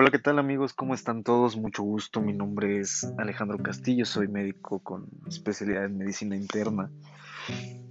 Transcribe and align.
Hola, 0.00 0.12
¿qué 0.12 0.20
tal 0.20 0.38
amigos? 0.38 0.74
¿Cómo 0.74 0.94
están 0.94 1.24
todos? 1.24 1.56
Mucho 1.56 1.82
gusto. 1.82 2.20
Mi 2.20 2.32
nombre 2.32 2.78
es 2.78 3.12
Alejandro 3.18 3.58
Castillo, 3.58 4.04
soy 4.04 4.28
médico 4.28 4.78
con 4.78 5.08
especialidad 5.26 5.86
en 5.86 5.98
medicina 5.98 6.36
interna. 6.36 6.88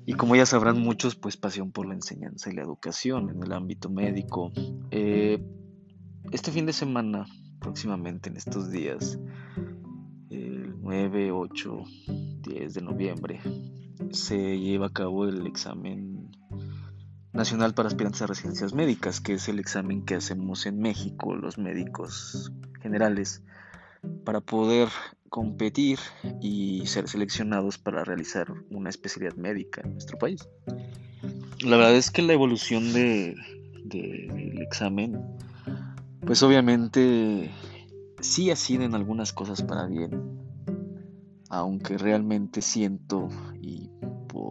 Y 0.06 0.14
como 0.14 0.38
ya 0.38 0.46
sabrán 0.46 0.80
muchos, 0.80 1.18
pues 1.18 1.36
pasión 1.36 1.74
por 1.74 1.86
la 1.86 1.96
enseñanza 1.96 2.50
y 2.50 2.54
la 2.56 2.62
educación 2.62 3.30
en 3.30 3.44
el 3.44 3.52
ámbito 3.52 3.90
médico. 3.90 4.54
Eh, 4.90 5.46
este 6.32 6.50
fin 6.54 6.66
de 6.66 6.72
semana, 6.72 7.26
próximamente 7.60 8.30
en 8.30 8.38
estos 8.38 8.72
días, 8.72 9.20
el 10.30 10.80
9, 10.80 11.32
8, 11.34 11.84
10 12.40 12.74
de 12.74 12.82
noviembre, 12.84 13.42
se 14.12 14.58
lleva 14.58 14.86
a 14.86 14.94
cabo 14.94 15.26
el 15.26 15.46
examen 15.46 16.17
nacional 17.38 17.74
para 17.74 17.88
aspirantes 17.88 18.22
a 18.24 18.28
residencias 18.28 18.74
médicas, 18.74 19.22
que 19.22 19.34
es 19.34 19.48
el 19.48 19.60
examen 19.60 20.04
que 20.04 20.16
hacemos 20.16 20.66
en 20.66 20.80
México, 20.80 21.36
los 21.36 21.58
médicos 21.58 22.52
generales, 22.82 23.44
para 24.26 24.42
poder 24.42 24.90
competir 25.30 26.00
y 26.42 26.86
ser 26.88 27.08
seleccionados 27.08 27.78
para 27.78 28.04
realizar 28.04 28.48
una 28.72 28.90
especialidad 28.90 29.36
médica 29.36 29.82
en 29.84 29.94
nuestro 29.94 30.18
país. 30.18 30.50
La 31.62 31.78
verdad 31.78 31.96
es 31.96 32.12
que 32.12 32.24
la 32.24 32.34
evolución 32.34 32.92
del 32.94 33.38
examen, 34.60 35.22
pues 36.26 36.42
obviamente 36.44 37.52
sí 38.20 38.50
ha 38.50 38.56
sido 38.56 38.84
en 38.84 38.96
algunas 38.96 39.32
cosas 39.32 39.62
para 39.62 39.86
bien, 39.86 40.40
aunque 41.50 41.98
realmente 41.98 42.62
siento 42.62 43.30
y 43.62 43.87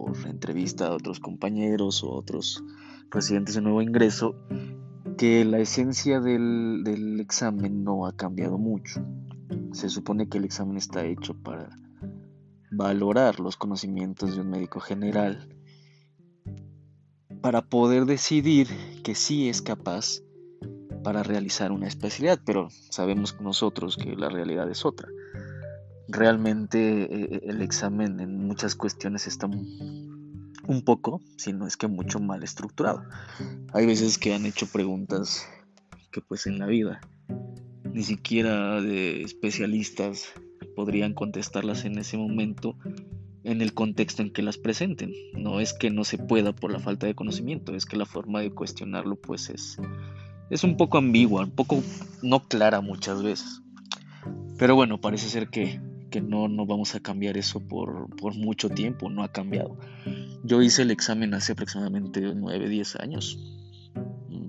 por 0.07 0.27
entrevista 0.27 0.87
a 0.87 0.93
otros 0.93 1.19
compañeros 1.19 2.03
o 2.03 2.11
otros 2.11 2.63
residentes 3.11 3.55
de 3.55 3.61
nuevo 3.61 3.81
ingreso 3.81 4.35
que 5.17 5.43
la 5.43 5.59
esencia 5.59 6.19
del, 6.19 6.83
del 6.83 7.19
examen 7.19 7.83
no 7.83 8.05
ha 8.05 8.15
cambiado 8.15 8.57
mucho. 8.57 9.03
Se 9.73 9.89
supone 9.89 10.29
que 10.29 10.37
el 10.37 10.45
examen 10.45 10.77
está 10.77 11.05
hecho 11.05 11.33
para 11.33 11.69
valorar 12.71 13.39
los 13.39 13.57
conocimientos 13.57 14.35
de 14.35 14.41
un 14.41 14.49
médico 14.49 14.79
general 14.79 15.49
para 17.41 17.61
poder 17.61 18.05
decidir 18.05 18.67
que 19.03 19.15
sí 19.15 19.49
es 19.49 19.61
capaz 19.61 20.21
para 21.03 21.23
realizar 21.23 21.71
una 21.71 21.87
especialidad, 21.87 22.39
pero 22.45 22.69
sabemos 22.89 23.39
nosotros 23.41 23.97
que 23.97 24.15
la 24.15 24.29
realidad 24.29 24.69
es 24.69 24.85
otra 24.85 25.07
realmente 26.07 27.03
eh, 27.03 27.39
el 27.43 27.61
examen 27.61 28.19
en 28.19 28.47
muchas 28.47 28.75
cuestiones 28.75 29.27
está 29.27 29.47
un 29.47 30.81
poco, 30.83 31.21
si 31.37 31.53
no 31.53 31.67
es 31.67 31.77
que 31.77 31.87
mucho 31.87 32.19
mal 32.19 32.43
estructurado. 32.43 33.03
Hay 33.73 33.85
veces 33.85 34.17
que 34.17 34.33
han 34.33 34.45
hecho 34.45 34.67
preguntas 34.67 35.47
que 36.11 36.21
pues 36.21 36.47
en 36.47 36.59
la 36.59 36.65
vida 36.65 37.01
ni 37.93 38.03
siquiera 38.03 38.79
especialistas 38.79 40.33
podrían 40.75 41.13
contestarlas 41.13 41.85
en 41.85 41.97
ese 41.97 42.17
momento 42.17 42.77
en 43.43 43.61
el 43.61 43.73
contexto 43.73 44.21
en 44.21 44.31
que 44.31 44.41
las 44.41 44.57
presenten. 44.57 45.13
No 45.33 45.59
es 45.59 45.73
que 45.73 45.89
no 45.89 46.03
se 46.03 46.17
pueda 46.17 46.53
por 46.53 46.71
la 46.71 46.79
falta 46.79 47.07
de 47.07 47.15
conocimiento, 47.15 47.73
es 47.75 47.85
que 47.85 47.97
la 47.97 48.05
forma 48.05 48.41
de 48.41 48.51
cuestionarlo 48.51 49.15
pues 49.15 49.49
es, 49.49 49.77
es 50.49 50.63
un 50.63 50.75
poco 50.75 50.97
ambigua, 50.97 51.43
un 51.43 51.51
poco 51.51 51.81
no 52.21 52.43
clara 52.47 52.81
muchas 52.81 53.23
veces. 53.23 53.61
Pero 54.57 54.75
bueno, 54.75 54.99
parece 54.99 55.29
ser 55.29 55.49
que 55.49 55.79
que 56.09 56.21
no, 56.21 56.47
no 56.47 56.65
vamos 56.65 56.95
a 56.95 56.99
cambiar 56.99 57.37
eso 57.37 57.59
por, 57.59 58.07
mucho 58.35 58.69
tiempo, 58.69 59.09
no 59.09 59.23
ha 59.23 59.31
cambiado. 59.31 59.77
Yo 60.43 60.61
hice 60.61 60.83
el 60.83 60.91
examen 60.91 61.33
hace 61.33 61.53
aproximadamente 61.53 62.21
9, 62.21 62.69
10 62.69 62.95
años, 62.97 63.39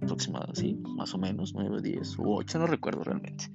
aproximadamente, 0.03 0.61
sí, 0.61 0.81
más 0.97 1.15
o 1.15 1.19
menos, 1.19 1.55
9, 1.55 1.83
10 1.83 2.19
u 2.19 2.35
8, 2.35 2.59
no 2.59 2.67
recuerdo 2.67 3.05
realmente. 3.05 3.51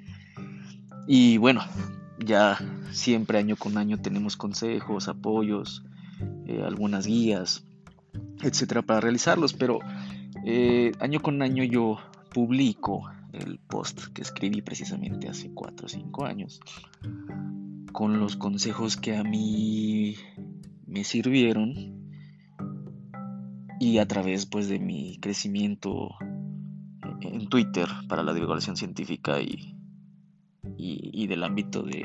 Y 1.08 1.38
bueno, 1.38 1.62
ya 2.20 2.58
siempre 2.92 3.38
año 3.38 3.56
con 3.56 3.78
año 3.78 3.98
tenemos 4.00 4.38
consejos, 4.38 5.08
apoyos, 5.08 5.84
eh, 6.46 6.64
algunas 6.66 7.06
guías, 7.06 7.66
etcétera, 8.42 8.82
para 8.82 9.02
realizarlos, 9.02 9.54
pero 9.54 9.80
eh, 10.46 10.92
año 11.00 11.22
con 11.22 11.42
año 11.42 11.64
yo 11.64 11.98
publico 12.34 13.10
el 13.34 13.60
post 13.60 14.06
que 14.14 14.22
escribí 14.22 14.62
precisamente 14.62 15.28
hace 15.28 15.52
4 15.54 15.86
o 15.86 15.90
5 15.90 16.26
años 16.26 16.62
con 17.92 18.20
los 18.20 18.36
consejos 18.36 18.98
que 18.98 19.16
a 19.16 19.24
mí 19.24 20.16
me 20.88 21.04
sirvieron 21.04 22.10
y 23.80 24.00
a 24.00 24.08
través 24.08 24.46
pues 24.46 24.68
de 24.68 24.80
mi 24.80 25.20
crecimiento 25.20 26.10
en 27.22 27.48
Twitter 27.50 27.88
para 28.08 28.24
la 28.24 28.34
divulgación 28.34 28.76
científica 28.78 29.40
y, 29.42 29.76
y, 30.78 31.28
del 31.28 31.44
ámbito 31.44 31.84
de, 31.84 32.04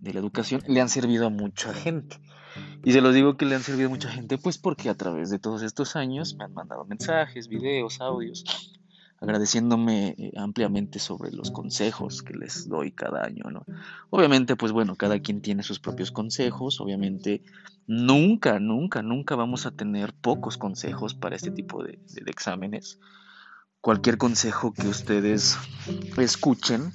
de, 0.00 0.12
la 0.12 0.20
educación 0.20 0.62
le 0.68 0.80
han 0.80 0.88
servido 0.88 1.26
a 1.26 1.30
mucha 1.30 1.74
gente. 1.74 2.16
Y 2.84 2.92
se 2.92 3.00
los 3.00 3.14
digo 3.14 3.36
que 3.36 3.44
le 3.44 3.56
han 3.56 3.62
servido 3.62 3.88
a 3.88 3.90
mucha 3.90 4.10
gente 4.10 4.38
pues 4.38 4.56
porque 4.56 4.88
a 4.88 4.94
través 4.94 5.30
de 5.30 5.38
todos 5.38 5.62
estos 5.62 5.96
años 5.96 6.34
me 6.36 6.44
han 6.44 6.54
mandado 6.54 6.84
mensajes, 6.84 7.48
videos, 7.48 8.00
audios 8.00 8.44
agradeciéndome 9.20 10.08
eh, 10.18 10.32
ampliamente 10.36 10.98
sobre 10.98 11.32
los 11.32 11.50
consejos 11.50 12.22
que 12.22 12.34
les 12.34 12.68
doy 12.68 12.92
cada 12.92 13.24
año. 13.24 13.44
Obviamente, 14.10 14.56
pues 14.56 14.72
bueno, 14.72 14.96
cada 14.96 15.20
quien 15.20 15.40
tiene 15.40 15.62
sus 15.62 15.78
propios 15.78 16.10
consejos, 16.12 16.80
obviamente 16.80 17.42
nunca, 17.86 18.60
nunca, 18.60 19.02
nunca 19.02 19.36
vamos 19.36 19.66
a 19.66 19.70
tener 19.70 20.12
pocos 20.12 20.58
consejos 20.58 21.14
para 21.14 21.36
este 21.36 21.50
tipo 21.50 21.82
de, 21.82 21.98
exámenes. 22.26 22.98
Cualquier 23.80 24.18
consejo 24.18 24.72
que 24.72 24.88
ustedes 24.88 25.56
escuchen, 26.18 26.92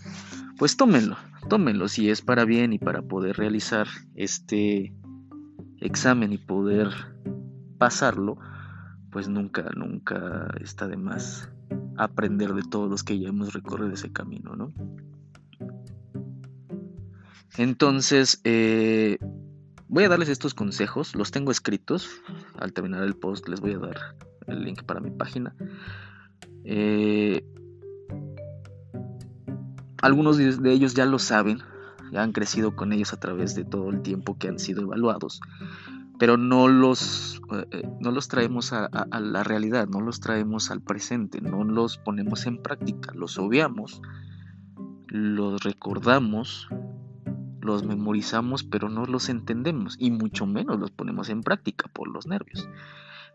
pues 0.58 0.78
tómenlo, 0.78 1.18
tómenlo 1.48 1.88
si 1.88 2.10
es 2.10 2.22
para 2.22 2.46
bien 2.46 2.74
y 2.74 2.80
para 2.80 3.02
poder 3.02 3.38
realizar 3.38 3.88
este 4.14 4.94
examen 5.80 6.34
y 6.34 6.38
poder 6.38 6.90
pasarlo, 7.78 8.38
pues 9.10 9.28
nunca, 9.28 9.72
nunca 9.76 10.54
está 10.60 10.88
de 10.88 10.98
más 10.98 11.50
aprender 12.04 12.54
de 12.54 12.64
todos 12.64 12.90
los 12.90 13.04
que 13.04 13.20
ya 13.20 13.30
hemos 13.30 13.54
recorrido 13.54 13.94
ese 13.94 14.12
camino, 14.12 14.56
¿no? 14.56 14.74
Entonces, 17.58 18.42
eh, 18.44 19.20
voy 19.88 20.06
a 20.06 20.10
darles 20.10 20.30
estos 20.30 20.54
consejos, 20.56 21.16
los 21.16 21.30
tengo 21.32 21.52
escritos, 21.52 22.10
al 22.58 22.74
terminar 22.74 23.04
el 23.04 23.16
post 23.16 23.48
les 23.48 23.60
voy 23.60 23.74
a 23.74 23.78
dar 23.78 24.16
el 24.48 24.64
link 24.64 24.84
para 24.84 25.00
mi 25.00 25.12
página. 25.12 25.54
Eh, 26.64 27.46
algunos 30.02 30.38
de 30.38 30.72
ellos 30.72 30.96
ya 30.96 31.06
lo 31.06 31.20
saben, 31.20 31.60
ya 32.12 32.24
han 32.24 32.32
crecido 32.32 32.76
con 32.76 32.94
ellos 32.94 33.14
a 33.14 33.20
través 33.20 33.54
de 33.54 33.64
todo 33.64 33.90
el 33.90 34.02
tiempo 34.02 34.40
que 34.40 34.48
han 34.48 34.58
sido 34.58 34.82
evaluados 34.82 35.40
pero 36.22 36.38
no 36.38 36.68
los, 36.68 37.42
eh, 37.52 37.66
eh, 37.72 37.90
no 38.00 38.12
los 38.12 38.28
traemos 38.28 38.74
a, 38.74 38.92
la 39.20 39.44
realidad, 39.44 39.88
no 39.88 40.02
los 40.02 40.20
traemos 40.20 40.70
al 40.70 40.80
presente, 40.80 41.42
no 41.42 41.64
los 41.64 41.98
ponemos 41.98 42.46
en 42.46 42.62
práctica, 42.62 43.12
los 43.16 43.40
obviamos, 43.40 44.04
los 45.08 45.64
recordamos, 45.64 46.68
los 47.60 47.84
memorizamos, 47.84 48.64
pero 48.64 48.88
no 48.88 49.08
los 49.08 49.30
entendemos 49.30 49.96
y 49.98 50.12
mucho 50.12 50.46
menos 50.46 50.80
los 50.80 50.92
ponemos 50.92 51.30
en 51.30 51.42
práctica 51.42 51.90
por 51.92 52.08
los 52.08 52.28
nervios. 52.28 52.70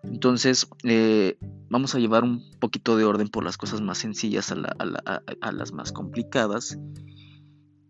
Entonces, 0.04 0.68
eh, 0.84 1.38
vamos 1.68 1.97
a 1.97 1.98
llevar 1.98 2.22
un 2.22 2.48
poquito 2.60 2.97
de 2.97 3.03
orden 3.03 3.26
por 3.26 3.42
las 3.42 3.58
cosas 3.58 3.80
más 3.80 3.98
sencillas 3.98 4.53
a 4.53 5.50
las 5.50 5.72
más 5.72 5.91
complicadas 5.91 6.78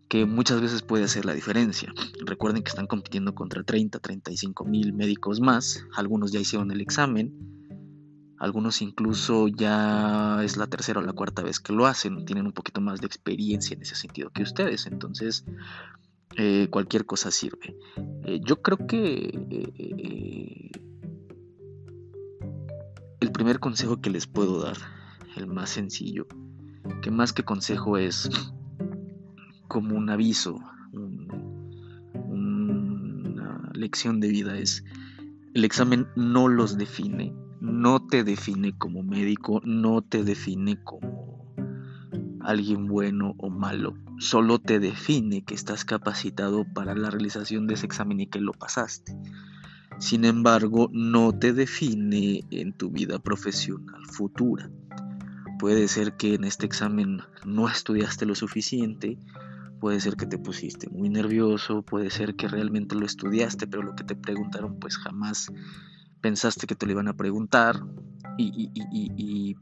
que 0.07 0.25
muchas 0.25 0.61
veces 0.61 0.81
puede 0.81 1.03
hacer 1.03 1.25
la 1.25 1.33
diferencia. 1.33 1.93
Recuerden 2.25 2.63
que 2.63 2.69
están 2.69 2.87
compitiendo 2.87 3.35
contra 3.35 3.63
30, 3.63 3.99
35 3.99 4.65
mil 4.65 4.93
médicos 4.93 5.41
más, 5.41 5.85
algunos 5.95 6.31
ya 6.31 6.39
hicieron 6.39 6.71
el 6.71 6.81
examen, 6.81 7.33
algunos 8.39 8.81
incluso 8.81 9.47
ya 9.47 10.43
es 10.43 10.57
la 10.57 10.67
tercera 10.67 10.99
o 10.99 11.03
la 11.03 11.13
cuarta 11.13 11.41
vez 11.41 11.59
que 11.59 11.73
lo 11.73 11.87
hacen, 11.87 12.25
tienen 12.25 12.45
un 12.45 12.53
poquito 12.53 12.81
más 12.81 13.01
de 13.01 13.07
experiencia 13.07 13.75
en 13.75 13.81
ese 13.81 13.95
sentido 13.95 14.29
que 14.29 14.43
ustedes, 14.43 14.85
entonces 14.85 15.43
eh, 16.37 16.67
cualquier 16.69 17.05
cosa 17.05 17.31
sirve. 17.31 17.75
Eh, 18.23 18.39
yo 18.43 18.61
creo 18.61 18.85
que 18.87 19.31
eh, 19.49 20.71
el 23.19 23.31
primer 23.31 23.59
consejo 23.59 23.99
que 23.99 24.11
les 24.11 24.27
puedo 24.27 24.61
dar, 24.61 24.77
el 25.35 25.47
más 25.47 25.71
sencillo, 25.71 26.27
que 27.01 27.11
más 27.11 27.33
que 27.33 27.43
consejo 27.43 27.97
es 27.97 28.29
como 29.67 29.95
un 29.95 30.09
aviso, 30.09 30.59
una 32.13 33.71
lección 33.73 34.19
de 34.19 34.29
vida 34.29 34.57
es, 34.57 34.83
el 35.53 35.65
examen 35.65 36.07
no 36.15 36.47
los 36.47 36.77
define, 36.77 37.33
no 37.61 38.05
te 38.05 38.23
define 38.23 38.77
como 38.77 39.03
médico, 39.03 39.61
no 39.63 40.01
te 40.01 40.23
define 40.23 40.81
como 40.83 41.55
alguien 42.41 42.87
bueno 42.87 43.35
o 43.37 43.49
malo, 43.49 43.95
solo 44.19 44.59
te 44.59 44.79
define 44.79 45.43
que 45.43 45.53
estás 45.53 45.83
capacitado 45.83 46.65
para 46.73 46.95
la 46.95 47.09
realización 47.09 47.67
de 47.67 47.73
ese 47.73 47.85
examen 47.85 48.21
y 48.21 48.27
que 48.27 48.39
lo 48.39 48.53
pasaste. 48.53 49.17
Sin 49.99 50.25
embargo, 50.25 50.89
no 50.93 51.37
te 51.37 51.53
define 51.53 52.43
en 52.51 52.71
tu 52.71 52.91
vida 52.91 53.19
profesional 53.19 54.05
futura. 54.05 54.69
Puede 55.59 55.87
ser 55.87 56.15
que 56.17 56.35
en 56.35 56.43
este 56.43 56.67
examen 56.67 57.21
no 57.43 57.67
estudiaste 57.67 58.27
lo 58.27 58.35
suficiente, 58.35 59.17
puede 59.79 59.99
ser 59.99 60.15
que 60.15 60.25
te 60.25 60.37
pusiste 60.37 60.89
muy 60.89 61.09
nervioso, 61.09 61.81
puede 61.81 62.09
ser 62.09 62.35
que 62.35 62.47
realmente 62.47 62.95
lo 62.95 63.05
estudiaste, 63.05 63.67
pero 63.67 63.83
lo 63.83 63.95
que 63.95 64.03
te 64.03 64.15
preguntaron 64.15 64.79
pues 64.79 64.97
jamás 64.97 65.51
pensaste 66.21 66.67
que 66.67 66.75
te 66.75 66.85
lo 66.85 66.93
iban 66.93 67.07
a 67.07 67.13
preguntar 67.13 67.81
y, 68.37 69.55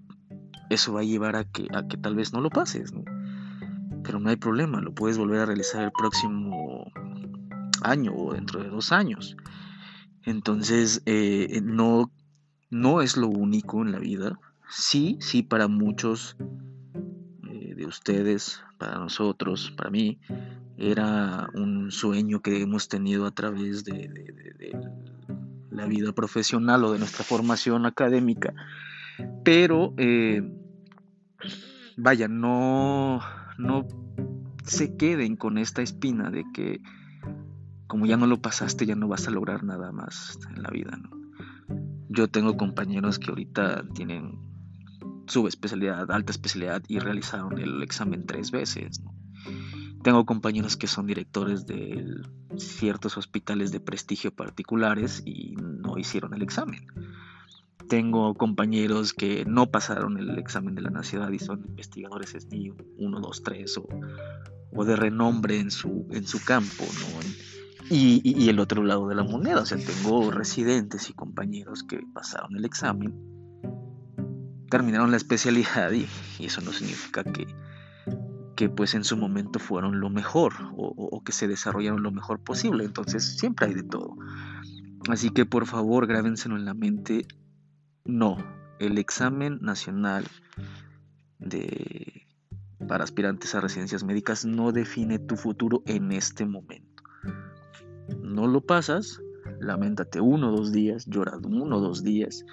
eso 0.67 0.93
va 0.93 1.01
a 1.01 1.03
llevar 1.03 1.35
a 1.35 1.43
que, 1.43 1.67
a 1.75 1.87
que 1.87 1.95
tal 1.95 2.15
vez 2.15 2.33
no 2.33 2.41
lo 2.41 2.49
pases. 2.49 2.91
Pero 4.03 4.19
no 4.19 4.29
hay 4.31 4.35
problema, 4.35 4.81
lo 4.81 4.95
puedes 4.95 5.15
volver 5.15 5.41
a 5.41 5.45
realizar 5.45 5.83
el 5.83 5.91
próximo 5.91 6.91
año 7.83 8.15
o 8.15 8.33
dentro 8.33 8.63
de 8.63 8.69
dos 8.69 8.91
años. 8.91 9.37
Entonces, 10.23 11.03
eh, 11.05 11.61
no, 11.63 12.11
no 12.71 13.01
es 13.01 13.15
lo 13.15 13.27
único 13.27 13.83
en 13.83 13.91
la 13.91 13.99
vida. 13.99 14.39
Sí, 14.69 15.17
sí, 15.21 15.43
para 15.43 15.67
muchos 15.67 16.35
de 17.75 17.85
ustedes, 17.85 18.63
para 18.77 18.97
nosotros, 18.97 19.71
para 19.75 19.89
mí, 19.89 20.19
era 20.77 21.49
un 21.53 21.91
sueño 21.91 22.41
que 22.41 22.61
hemos 22.61 22.87
tenido 22.87 23.25
a 23.25 23.31
través 23.31 23.83
de, 23.83 24.09
la 25.69 25.85
vida 25.87 26.13
profesional 26.13 26.85
o 26.85 26.93
de 26.93 26.99
nuestra 26.99 27.25
formación 27.25 27.85
académica. 27.85 28.53
Pero, 29.43 29.93
eh, 29.97 30.41
vaya, 31.97 32.27
no, 32.29 33.19
no 33.57 33.85
se 34.63 34.95
queden 34.95 35.35
con 35.35 35.57
esta 35.57 35.81
espina 35.81 36.31
de 36.31 36.45
que 36.53 36.81
como 37.87 38.05
ya 38.05 38.17
no 38.17 38.27
lo 38.27 38.41
pasaste, 38.41 38.85
ya 38.85 38.95
no 38.95 39.07
vas 39.07 39.27
a 39.27 39.31
lograr 39.31 39.63
nada 39.63 39.91
más 39.91 40.39
en 40.53 40.63
la 40.63 40.69
vida. 40.69 40.99
Yo 42.09 42.27
tengo 42.27 42.57
compañeros 42.57 43.19
que 43.19 43.29
ahorita 43.29 43.83
tienen 43.93 44.39
subespecialidad, 45.27 46.09
alta 46.11 46.31
especialidad 46.31 46.83
y 46.87 46.99
realizaron 46.99 47.57
el 47.57 47.81
examen 47.83 48.25
tres 48.25 48.51
veces. 48.51 49.01
Tengo 50.03 50.25
compañeros 50.25 50.77
que 50.77 50.87
son 50.87 51.07
directores 51.07 51.65
de 51.65 52.21
ciertos 52.57 53.17
hospitales 53.17 53.71
de 53.71 53.79
prestigio 53.79 54.33
particulares 54.33 55.23
y 55.25 55.55
no 55.55 55.97
hicieron 55.97 56.33
el 56.33 56.43
examen. 56.43 56.87
Tengo 57.89 58.33
compañeros 58.35 59.13
que 59.13 59.45
no 59.45 59.67
pasaron 59.67 60.17
el 60.17 60.37
examen 60.37 60.75
de 60.75 60.81
la 60.81 60.89
nacionalidad 60.89 61.33
y 61.33 61.45
son 61.45 61.65
investigadores 61.67 62.31
SNI 62.31 62.73
1, 62.97 63.19
2, 63.19 63.43
3 63.43 63.77
o, 63.77 63.87
o 64.73 64.85
de 64.85 64.95
renombre 64.95 65.59
en 65.59 65.71
su, 65.71 66.07
en 66.11 66.27
su 66.27 66.43
campo. 66.43 66.85
Y, 67.89 68.49
el 68.49 68.59
otro 68.59 68.83
lado 68.83 69.07
de 69.07 69.15
la 69.15 69.23
moneda, 69.23 69.61
o 69.61 69.65
sea, 69.65 69.77
tengo 69.77 70.31
residentes 70.31 71.09
y 71.09 71.13
compañeros 71.13 71.83
que 71.83 71.99
pasaron 72.13 72.55
el 72.55 72.65
examen, 72.65 73.13
terminaron 74.77 75.11
la 75.11 75.17
especialidad 75.17 75.91
y, 75.91 76.07
eso 76.39 76.61
no 76.61 76.73
significa 76.73 77.23
que, 77.23 77.47
que 78.55 78.69
pues 78.69 78.93
en 78.93 79.03
su 79.03 79.15
momento 79.15 79.59
fueron 79.59 79.99
lo 79.99 80.09
mejor 80.09 80.53
o, 80.75 80.87
o, 80.87 81.23
que 81.23 81.31
se 81.31 81.47
desarrollaron 81.47 82.03
lo 82.03 82.11
mejor 82.11 82.39
posible. 82.39 82.83
Entonces 82.83 83.37
siempre 83.37 83.67
hay 83.67 83.73
de 83.73 83.83
todo. 83.83 84.17
Así 85.09 85.29
que 85.29 85.45
por 85.45 85.65
favor 85.65 86.07
grábenselo 86.07 86.57
en 86.57 86.65
la 86.65 86.73
mente. 86.73 87.25
No, 88.03 88.37
el 88.79 88.97
examen 88.97 89.59
nacional 89.61 90.25
de, 91.39 92.27
para 92.87 93.03
aspirantes 93.03 93.55
a 93.55 93.61
residencias 93.61 94.03
médicas 94.03 94.45
no 94.45 94.71
define 94.71 95.19
tu 95.19 95.37
futuro 95.37 95.83
en 95.85 96.11
este 96.11 96.45
momento 96.45 96.95
no 98.21 98.47
lo 98.47 98.61
pasas, 98.61 99.21
lamentate 99.59 100.19
uno 100.19 100.49
o 100.49 100.57
dos 100.57 100.71
días, 100.71 101.05
llora 101.05 101.37
uno 101.37 101.77
o 101.77 101.79
dos 101.79 102.03
días, 102.03 102.45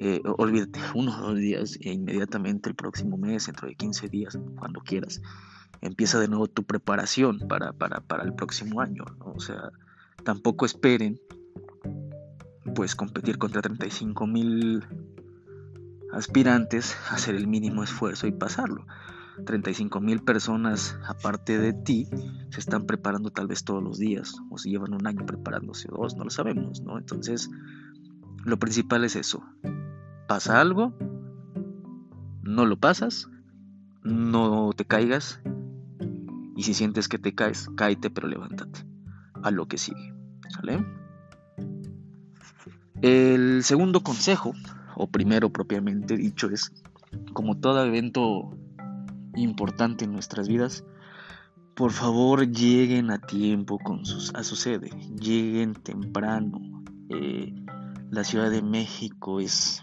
eh, 0.00 0.22
olvídate 0.24 0.78
uno 0.94 1.16
o 1.18 1.28
dos 1.30 1.38
días 1.38 1.78
e 1.80 1.92
inmediatamente 1.92 2.68
el 2.68 2.74
próximo 2.74 3.16
mes, 3.16 3.46
dentro 3.46 3.68
de 3.68 3.74
15 3.74 4.08
días, 4.08 4.38
cuando 4.56 4.80
quieras, 4.80 5.20
empieza 5.80 6.20
de 6.20 6.28
nuevo 6.28 6.46
tu 6.48 6.64
preparación 6.64 7.40
para, 7.48 7.72
para, 7.72 8.22
el 8.22 8.34
próximo 8.34 8.80
año. 8.80 9.04
O 9.20 9.40
sea, 9.40 9.70
tampoco 10.24 10.66
esperen 10.66 11.20
pues 12.74 12.94
competir 12.94 13.38
contra 13.38 13.62
35 13.62 14.26
mil 14.26 14.84
aspirantes, 16.12 16.96
hacer 17.10 17.34
el 17.34 17.46
mínimo 17.46 17.82
esfuerzo 17.82 18.26
y 18.26 18.32
pasarlo. 18.32 18.86
35 19.46 20.00
mil 20.00 20.24
personas 20.24 20.98
aparte 21.06 21.58
de 21.58 21.72
ti 21.72 22.08
se 22.50 22.58
están 22.58 22.86
preparando 22.86 23.30
tal 23.30 23.46
vez 23.46 23.62
todos 23.62 23.80
los 23.80 23.96
días 23.96 24.34
o 24.50 24.58
si 24.58 24.70
llevan 24.70 24.94
un 24.94 25.06
año 25.06 25.24
preparándose 25.26 25.86
dos, 25.88 26.16
no 26.16 26.24
lo 26.24 26.30
sabemos, 26.30 26.80
¿no? 26.80 26.98
Entonces, 26.98 27.48
lo 28.44 28.58
principal 28.58 29.04
es 29.04 29.14
eso. 29.14 29.44
Pasa 30.28 30.60
algo, 30.60 30.92
no 32.42 32.66
lo 32.66 32.78
pasas, 32.78 33.30
no 34.02 34.72
te 34.76 34.84
caigas 34.84 35.40
y 36.54 36.64
si 36.64 36.74
sientes 36.74 37.08
que 37.08 37.18
te 37.18 37.34
caes, 37.34 37.70
cáete 37.76 38.10
pero 38.10 38.28
levántate 38.28 38.84
a 39.42 39.50
lo 39.50 39.66
que 39.68 39.78
sigue, 39.78 40.12
¿sale? 40.50 40.84
El 43.00 43.64
segundo 43.64 44.02
consejo, 44.02 44.52
o 44.96 45.06
primero 45.06 45.50
propiamente 45.50 46.14
dicho, 46.16 46.50
es 46.50 46.72
como 47.32 47.56
todo 47.56 47.82
evento 47.86 48.50
importante 49.34 50.04
en 50.04 50.12
nuestras 50.12 50.46
vidas, 50.46 50.84
por 51.74 51.92
favor 51.92 52.46
lleguen 52.46 53.10
a 53.10 53.18
tiempo 53.18 53.78
con 53.78 54.04
sus, 54.04 54.34
a 54.34 54.44
su 54.44 54.56
sede, 54.56 54.90
lleguen 55.18 55.72
temprano. 55.72 56.60
Eh, 57.08 57.54
la 58.10 58.24
Ciudad 58.24 58.50
de 58.50 58.60
México 58.62 59.40
es 59.40 59.82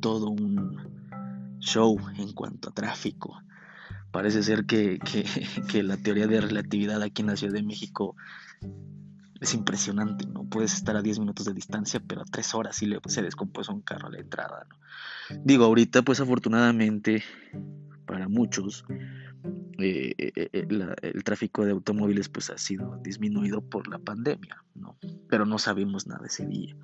todo 0.00 0.30
un 0.30 1.58
show 1.58 1.98
en 2.16 2.32
cuanto 2.32 2.70
a 2.70 2.72
tráfico. 2.72 3.40
Parece 4.10 4.42
ser 4.42 4.64
que, 4.64 4.98
que, 5.70 5.82
la 5.82 5.96
teoría 5.96 6.26
de 6.26 6.40
relatividad 6.40 7.02
aquí 7.02 7.22
en 7.22 7.28
la 7.28 7.36
Ciudad 7.36 7.54
de 7.54 7.62
México 7.62 8.16
es 9.40 9.54
impresionante, 9.54 10.26
¿no? 10.26 10.44
Puedes 10.44 10.74
estar 10.74 10.96
a 10.96 11.02
10 11.02 11.20
minutos 11.20 11.46
de 11.46 11.54
distancia, 11.54 12.00
pero 12.06 12.22
a 12.22 12.24
3 12.24 12.54
horas 12.54 12.76
sí 12.76 12.86
le, 12.86 12.98
se 13.06 13.22
descompuso 13.22 13.72
un 13.72 13.82
carro 13.82 14.08
a 14.08 14.10
la 14.10 14.18
entrada, 14.18 14.66
Digo, 15.44 15.64
ahorita 15.64 16.00
pues 16.02 16.20
afortunadamente 16.20 17.22
para 18.06 18.28
muchos, 18.28 18.86
eh, 19.78 20.14
eh, 20.18 20.50
eh, 20.52 20.66
el 21.02 21.24
tráfico 21.24 21.64
de 21.64 21.70
automóviles 21.70 22.28
pues 22.28 22.50
ha 22.50 22.58
sido 22.58 22.98
disminuido 23.02 23.60
por 23.60 23.88
la 23.88 23.98
pandemia, 23.98 24.64
¿no? 24.74 24.96
Pero 25.28 25.46
no 25.46 25.58
sabemos 25.58 26.06
nada 26.06 26.26
ese 26.26 26.46
día. 26.46 26.76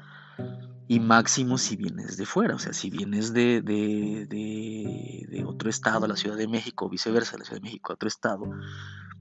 Y 0.86 1.00
máximo 1.00 1.58
si 1.58 1.76
vienes 1.76 2.16
de 2.16 2.26
fuera, 2.26 2.54
o 2.54 2.58
sea, 2.58 2.72
si 2.72 2.90
vienes 2.90 3.32
de, 3.32 3.62
de, 3.62 4.26
de, 4.28 5.44
otro 5.44 5.70
estado, 5.70 6.04
a 6.04 6.08
la 6.08 6.16
Ciudad 6.16 6.36
de 6.36 6.46
México, 6.46 6.86
o 6.86 6.90
viceversa, 6.90 7.38
la 7.38 7.44
Ciudad 7.44 7.60
de 7.60 7.68
México 7.68 7.92
a 7.92 7.94
otro 7.94 8.08
estado, 8.08 8.44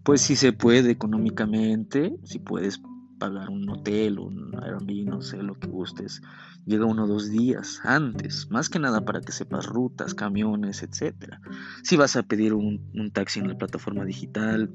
pues 0.03 0.21
si 0.21 0.35
se 0.35 0.51
puede 0.51 0.91
económicamente, 0.91 2.15
si 2.23 2.39
puedes 2.39 2.81
pagar 3.23 3.49
un 3.49 3.69
hotel, 3.69 4.19
un 4.19 4.53
Airbnb, 4.61 5.07
no 5.07 5.21
sé, 5.21 5.37
lo 5.41 5.57
que 5.57 5.67
gustes, 5.67 6.21
llega 6.65 6.85
uno 6.85 7.07
dos 7.07 7.29
días 7.31 7.79
antes, 7.85 8.51
más 8.51 8.67
que 8.67 8.79
nada 8.79 9.05
para 9.05 9.21
que 9.21 9.31
sepas 9.31 9.65
rutas, 9.65 10.13
camiones, 10.13 10.83
etcétera. 10.83 11.39
Si 11.83 11.95
vas 11.95 12.17
a 12.17 12.23
pedir 12.23 12.53
un, 12.53 12.81
taxi 13.13 13.39
en 13.39 13.47
la 13.47 13.57
plataforma 13.57 14.03
digital, 14.03 14.69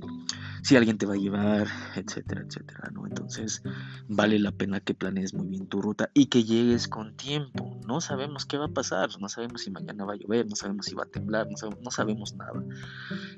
si 0.63 0.77
alguien 0.77 0.99
te 0.99 1.07
va 1.07 1.15
a 1.15 1.19
llevar, 1.19 1.67
etcétera, 1.97 2.43
etcétera, 2.47 2.91
¿no? 2.93 3.07
Entonces 3.07 3.63
vale 4.09 4.39
la 4.39 4.53
pena 4.53 4.81
que 4.81 4.95
planees 4.95 5.35
muy 5.35 5.49
bien 5.49 5.67
tu 5.67 5.81
ruta 5.81 6.11
y 6.15 6.27
que 6.27 6.45
llegues 6.45 6.89
con 6.89 7.17
tiempo. 7.17 7.79
No 7.87 8.01
sabemos 8.01 8.47
qué 8.47 8.59
va 8.59 8.67
a 8.67 8.73
pasar, 8.73 9.11
no 9.21 9.29
sabemos 9.29 9.63
si 9.63 9.71
mañana 9.71 10.05
va 10.05 10.15
a 10.15 10.17
llover, 10.17 10.47
no 10.47 10.57
sabemos 10.57 10.87
si 10.87 10.95
va 10.95 11.05
a 11.05 11.07
temblar, 11.07 11.49
no 11.51 11.91
sabemos, 11.91 12.35
nada. 12.35 12.63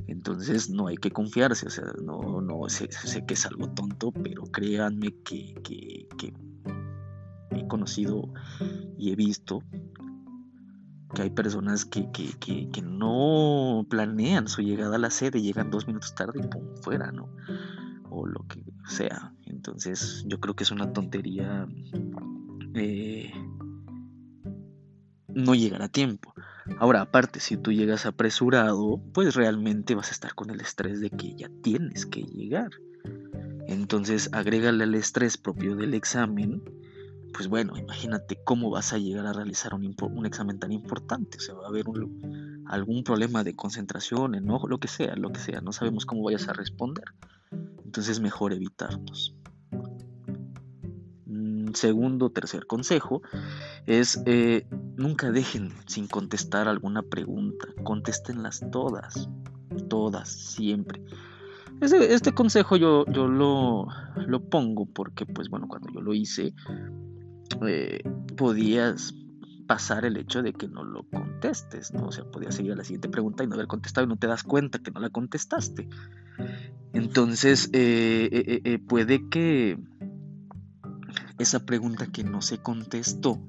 Entonces 0.06 0.70
no 0.70 0.86
hay 0.88 0.96
que 0.96 1.10
confiarse, 1.10 1.66
o 1.66 1.70
sea, 1.70 1.92
no, 2.02 2.40
no 2.40 2.68
sé, 2.68 2.90
sé 2.90 3.24
que 3.26 3.34
es 3.34 3.46
algo 3.46 3.68
tonto, 3.70 4.12
pero 4.12 4.42
créanme 4.44 5.14
que, 5.24 5.54
que, 5.62 6.08
que 6.18 6.32
he 7.50 7.66
conocido 7.66 8.32
y 8.98 9.12
he 9.12 9.16
visto 9.16 9.62
que 11.14 11.22
hay 11.22 11.30
personas 11.30 11.84
que, 11.84 12.08
no 12.82 13.86
planean 13.88 14.48
su 14.48 14.62
llegada 14.62 14.96
a 14.96 14.98
la 14.98 15.10
sede, 15.10 15.42
llegan 15.42 15.70
dos 15.70 15.86
minutos 15.86 16.14
tarde 16.14 16.40
y 16.42 16.46
pum, 16.46 16.62
fuera, 16.82 17.10
¿no? 17.12 17.28
O 18.10 18.26
lo 18.26 18.46
que 18.46 18.64
sea. 18.86 19.32
Entonces 19.46 20.24
yo 20.26 20.40
creo 20.40 20.54
que 20.54 20.64
es 20.64 20.70
una 20.70 20.92
tontería 20.92 21.66
eh, 22.74 23.32
no 25.28 25.54
llegar 25.54 25.82
a 25.82 25.88
tiempo. 25.88 26.34
Ahora, 26.78 27.00
aparte, 27.00 27.40
si 27.40 27.56
tú 27.56 27.72
llegas 27.72 28.06
apresurado, 28.06 29.00
pues 29.12 29.34
realmente 29.34 29.94
vas 29.94 30.08
a 30.08 30.12
estar 30.12 30.34
con 30.34 30.50
el 30.50 30.60
estrés 30.60 31.00
de 31.00 31.10
que 31.10 31.34
ya 31.34 31.50
tienes 31.62 32.06
que 32.06 32.22
llegar. 32.22 32.70
Entonces, 33.66 34.30
agrégale 34.32 34.84
al 34.84 34.94
estrés 34.94 35.36
propio 35.36 35.76
del 35.76 35.94
examen 35.94 36.62
pues 37.32 37.49
bueno, 37.49 37.76
imagínate 37.76 38.38
cómo 38.44 38.70
vas 38.70 38.92
a 38.92 38.99
llegar 38.99 39.26
a 39.26 39.32
realizar 39.32 39.75
un, 39.75 40.26
examen 40.26 40.58
tan 40.58 40.72
importante. 40.72 41.38
O 41.38 41.40
sea, 41.40 41.54
va 41.54 41.64
a 41.64 41.68
haber 41.68 41.87
algún 42.66 43.04
problema 43.04 43.44
de 43.44 43.54
concentración, 43.54 44.34
enojo, 44.34 44.68
lo 44.68 44.78
que 44.78 44.88
sea, 44.88 45.14
lo 45.16 45.30
que 45.30 45.40
sea. 45.40 45.60
No 45.60 45.72
sabemos 45.72 46.06
cómo 46.06 46.22
vayas 46.22 46.49
a 46.49 46.52
responder. 46.52 47.04
Entonces 47.84 48.16
es 48.16 48.20
mejor 48.20 48.52
evitarnos. 48.52 49.34
Mm, 51.26 51.68
un 51.68 51.75
segundo 51.75 52.30
tercer 52.30 52.66
consejo 52.66 53.22
es 53.87 54.22
eh, 54.26 54.66
nunca 54.96 55.30
dejen 55.30 55.72
sin 55.87 56.06
contestar 56.06 56.68
alguna 56.68 57.02
pregunta, 57.02 57.66
contéstenlas 57.82 58.64
todas, 58.70 59.28
todas, 59.88 60.28
siempre. 60.28 61.02
Este, 61.80 62.32
consejo 62.32 62.76
yo, 62.76 63.06
yo 63.06 63.26
lo, 63.26 63.87
lo, 64.26 64.40
pongo 64.40 64.84
porque, 64.84 65.25
pues 65.25 65.49
bueno, 65.49 65.66
cuando 65.66 65.88
yo 65.94 66.02
lo 66.02 66.12
hice, 66.12 66.52
eh, 67.66 68.02
podías 68.37 69.14
pasar 69.66 70.04
el 70.04 70.16
hecho 70.16 70.42
de 70.42 70.52
que 70.52 70.69
no 70.69 70.85
lo 70.85 71.04
contestes, 71.04 71.92
¿no? 71.92 72.07
O 72.07 72.12
sea, 72.12 72.25
podías 72.25 72.54
seguir 72.54 72.73
a 72.73 72.76
la 72.76 72.85
siguiente 72.85 73.09
pregunta 73.09 73.45
y 73.45 73.47
no 73.47 73.54
haber 73.54 73.69
contestado 73.69 74.07
y 74.07 74.09
no 74.09 74.16
te 74.16 74.26
das 74.26 74.42
cuenta 74.42 74.80
que 74.80 74.90
no 74.90 75.00
la 75.00 75.11
contestaste. 75.11 75.88
Entonces, 76.92 77.71
eh, 77.73 78.80
puede 78.88 79.28
que 79.28 79.78
esa 81.38 81.64
pregunta 81.64 82.07
que 82.09 82.25
no 82.25 82.42
se 82.42 82.59
contestó, 82.59 83.40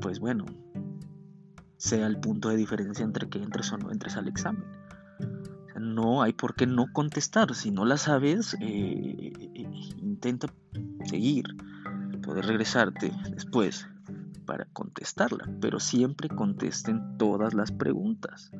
pues 0.00 0.20
bueno, 0.20 0.44
sea 1.76 2.06
el 2.06 2.18
punto 2.18 2.48
de 2.48 2.56
diferencia 2.56 3.04
entre 3.04 3.28
que 3.28 3.42
entres 3.42 3.72
o 3.72 3.78
no 3.78 3.90
entres 3.90 4.16
al 4.16 4.28
examen. 4.28 4.64
No 5.84 6.22
hay 6.22 6.32
por 6.32 6.54
qué 6.54 6.66
no 6.66 6.92
contestar. 6.92 7.54
Si 7.54 7.70
no 7.70 7.84
la 7.84 7.98
sabes, 7.98 8.56
eh, 8.60 9.32
intenta 9.98 10.48
seguir, 11.04 11.44
poder 12.22 12.46
regresarte 12.46 13.12
después 13.30 13.86
para 14.46 14.66
contestarla, 14.66 15.48
pero 15.60 15.80
siempre 15.80 16.28
contesten 16.28 17.16
todas 17.18 17.54
las 17.54 17.72
preguntas. 17.72 18.50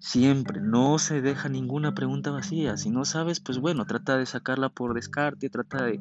Siempre, 0.00 0.60
no 0.60 0.98
se 0.98 1.20
deja 1.20 1.48
ninguna 1.48 1.94
pregunta 1.94 2.30
vacía. 2.30 2.76
Si 2.76 2.90
no 2.90 3.04
sabes, 3.04 3.40
pues 3.40 3.58
bueno, 3.58 3.84
trata 3.84 4.16
de 4.16 4.26
sacarla 4.26 4.68
por 4.68 4.94
descarte, 4.94 5.50
trata 5.50 5.84
de 5.84 6.00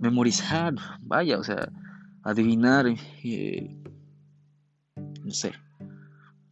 memorizar, 0.00 0.74
vaya, 1.00 1.38
o 1.38 1.44
sea, 1.44 1.70
adivinar, 2.22 2.86
eh, 2.86 3.82
no 5.24 5.30
sé, 5.30 5.52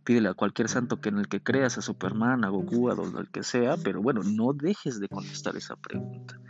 pídele 0.07 0.29
a 0.29 0.35
cualquier 0.35 0.69
santo 0.69 1.01
que 1.01 1.09
en 1.09 1.19
el 1.19 1.27
que 1.27 1.43
creas, 1.43 1.77
a 1.77 1.83
Superman, 1.83 2.45
a 2.45 2.49
Goku, 2.49 2.91
a 2.91 2.95
donde 2.95 3.21
el 3.21 3.29
que 3.29 3.43
sea, 3.43 3.77
pero 3.77 4.01
bueno, 4.01 4.23
no 4.23 4.53
dejes 4.53 5.01
de 5.01 5.09
contestar 5.09 5.57
esa 5.57 5.75
pregunta. 5.75 6.41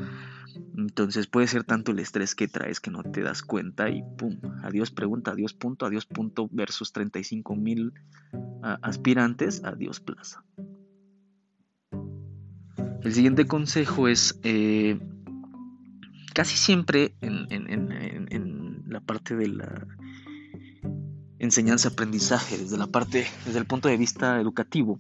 Entonces 0.77 1.27
puede 1.27 1.47
ser 1.47 1.65
tanto 1.65 1.93
el 1.93 1.99
estrés 1.99 2.35
que 2.35 2.49
traes 2.49 2.81
que 2.81 2.91
no 2.91 3.03
te 3.03 3.23
das 3.23 3.41
cuenta 3.41 3.89
y 3.89 4.03
pum, 4.19 4.39
adiós 4.63 4.91
pregunta, 4.91 5.31
adiós 5.31 5.55
punto, 5.55 5.87
adiós 5.87 6.05
punto 6.05 6.49
versus 6.53 6.93
35 6.93 7.57
mil 7.57 7.95
aspirantes, 8.83 9.65
adiós 9.65 10.01
plaza. 10.01 10.45
El 13.03 13.15
siguiente 13.15 13.47
consejo 13.47 14.07
es 14.07 14.39
eh, 14.43 14.99
casi 16.35 16.57
siempre 16.59 17.15
en, 17.23 17.47
en, 17.51 18.85
la 18.87 19.01
parte 19.01 19.35
de 19.35 19.49
la 19.49 19.87
enseñanza-aprendizaje, 21.38 22.59
desde 22.59 22.78
la 22.78 22.87
parte, 22.87 23.26
desde 23.45 23.59
el 23.59 23.66
punto 23.66 23.88
de 23.88 23.97
vista 23.97 24.40
educativo, 24.40 24.99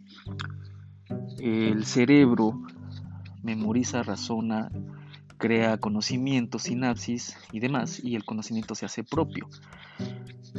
el 1.38 1.84
cerebro 1.84 2.60
memoriza, 3.42 4.02
razona, 4.02 4.70
crea 5.38 5.78
conocimiento, 5.78 6.58
sinapsis 6.58 7.36
y 7.52 7.60
demás, 7.60 8.02
y 8.02 8.16
el 8.16 8.24
conocimiento 8.24 8.74
se 8.74 8.86
hace 8.86 9.04
propio. 9.04 9.48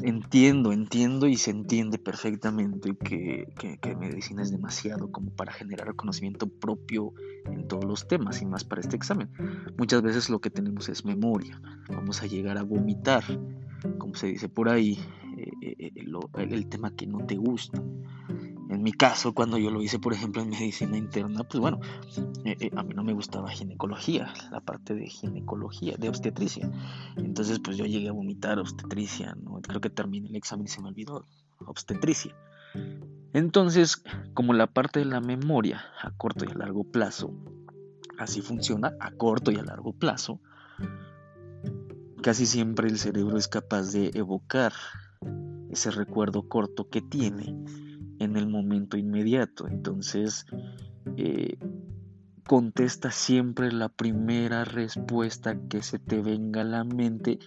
Entiendo, 0.04 0.72
entiendo 0.72 1.28
y 1.28 1.38
se 1.38 1.52
entiende 1.52 1.98
perfectamente 1.98 2.96
que, 2.96 3.48
que, 3.58 3.96
medicina 3.96 4.44
es 4.44 4.52
demasiado 4.52 5.12
como 5.12 5.32
para 5.32 5.52
generar 5.52 5.96
conocimiento 5.96 6.48
propio 6.48 7.14
en 7.46 7.68
todos 7.68 7.86
los 7.86 8.08
temas 8.08 8.42
y 8.42 8.46
más 8.46 8.64
para 8.64 8.82
este 8.82 8.96
examen. 8.96 9.30
Muchas 9.78 10.04
veces 10.04 10.30
lo 10.30 10.40
que 10.40 10.52
tenemos 10.52 10.88
es 10.90 11.04
memoria. 11.04 11.60
Vamos 11.90 12.22
a 12.22 12.28
llegar 12.28 12.58
a 12.58 12.64
vomitar, 12.64 13.24
como 13.98 14.14
se 14.14 14.28
dice 14.28 14.50
por 14.50 14.70
ahí, 14.70 15.00
eh, 15.68 15.76
eh, 15.80 15.92
eh, 15.96 16.48
el 16.52 16.68
tema 16.68 16.92
que 16.96 17.08
no 17.08 17.26
te 17.26 17.36
gusta. 17.36 17.82
En 18.70 18.84
mi 18.84 18.92
caso, 18.92 19.34
cuando 19.34 19.58
yo 19.58 19.72
lo 19.72 19.82
hice, 19.82 19.98
por 20.00 20.14
ejemplo, 20.14 20.42
en 20.42 20.50
medicina 20.50 20.98
interna, 20.98 21.44
pues 21.44 21.60
bueno, 21.60 21.80
a 22.76 22.84
mí 22.84 22.94
no 22.94 23.04
me 23.04 23.14
gustaba 23.14 23.50
ginecología, 23.50 24.34
la 24.52 24.60
parte 24.60 24.94
de 24.94 25.08
ginecología, 25.08 25.96
de 25.98 26.10
obstetricia. 26.10 26.70
Entonces, 27.16 27.60
pues 27.60 27.78
yo 27.78 27.86
llegué 27.86 28.10
a 28.10 28.12
vomitar 28.12 28.60
obstetricia. 28.60 29.38
Creo 29.62 29.80
que 29.80 29.90
terminé 29.90 30.28
el 30.28 30.36
examen 30.36 30.66
y 30.66 30.70
se 30.70 30.82
me 30.82 30.90
olvidó, 30.90 31.26
obstetricia. 31.66 32.36
Entonces, 33.34 34.04
como 34.34 34.54
la 34.54 34.68
parte 34.68 35.00
de 35.00 35.06
la 35.06 35.22
memoria 35.22 35.86
a 36.02 36.12
corto 36.12 36.46
y 36.46 36.52
a 36.52 36.56
largo 36.56 36.84
plazo, 36.84 37.34
así 38.18 38.42
funciona, 38.42 38.96
a 39.00 39.12
corto 39.12 39.52
y 39.52 39.56
a 39.56 39.64
largo 39.64 39.94
plazo, 39.94 40.42
casi 42.22 42.46
siempre 42.46 42.90
el 42.90 42.98
cerebro 42.98 43.38
es 43.38 43.48
capaz 43.48 43.92
de 43.92 44.12
evocar 44.14 44.74
ese 45.78 45.92
recuerdo 45.92 46.50
corto 46.50 46.90
que 46.90 47.02
tiene 47.02 47.56
en 48.20 48.36
el 48.36 48.48
momento 48.48 48.98
inmediato. 48.98 49.68
Entonces, 49.68 50.48
eh, 51.18 51.60
contesta 52.48 53.12
siempre 53.12 53.72
la 53.72 53.90
primera 53.90 54.66
respuesta 54.66 55.56
que 55.70 55.84
se 55.84 56.00
te 56.00 56.20
venga 56.20 56.62
a 56.62 56.64
la 56.64 56.84
mente. 56.84 57.38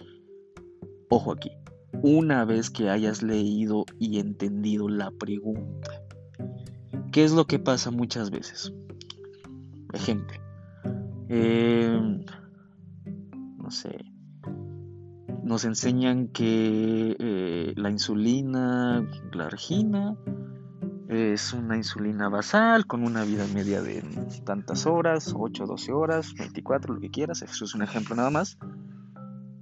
Ojo 1.09 1.33
aquí, 1.33 1.51
una 2.01 2.45
vez 2.45 2.69
que 2.69 2.89
hayas 2.89 3.21
leído 3.21 3.83
y 3.99 4.19
entendido 4.19 4.87
la 4.87 5.11
pregunta. 5.11 5.91
¿Qué 7.11 7.25
es 7.25 7.33
lo 7.33 7.45
que 7.47 7.59
pasa 7.59 7.91
muchas 7.91 8.31
veces? 8.31 8.71
Ejemplo. 9.91 10.37
Em, 11.27 12.23
no 13.57 13.69
sé. 13.69 14.00
Nos 15.51 15.65
enseñan 15.65 16.29
que 16.29 17.17
eh, 17.19 17.73
la 17.75 17.89
insulina, 17.89 19.05
la 19.33 19.47
argina, 19.47 20.15
es 21.09 21.51
una 21.51 21.75
insulina 21.75 22.29
basal 22.29 22.87
con 22.87 23.03
una 23.03 23.25
vida 23.25 23.45
media 23.53 23.81
de 23.81 24.01
tantas 24.45 24.85
horas, 24.85 25.35
8, 25.37 25.65
12 25.65 25.91
horas, 25.91 26.33
24, 26.35 26.93
lo 26.93 27.01
que 27.01 27.11
quieras. 27.11 27.41
Eso 27.41 27.65
es 27.65 27.75
un 27.75 27.81
ejemplo 27.81 28.15
nada 28.15 28.29
más. 28.29 28.57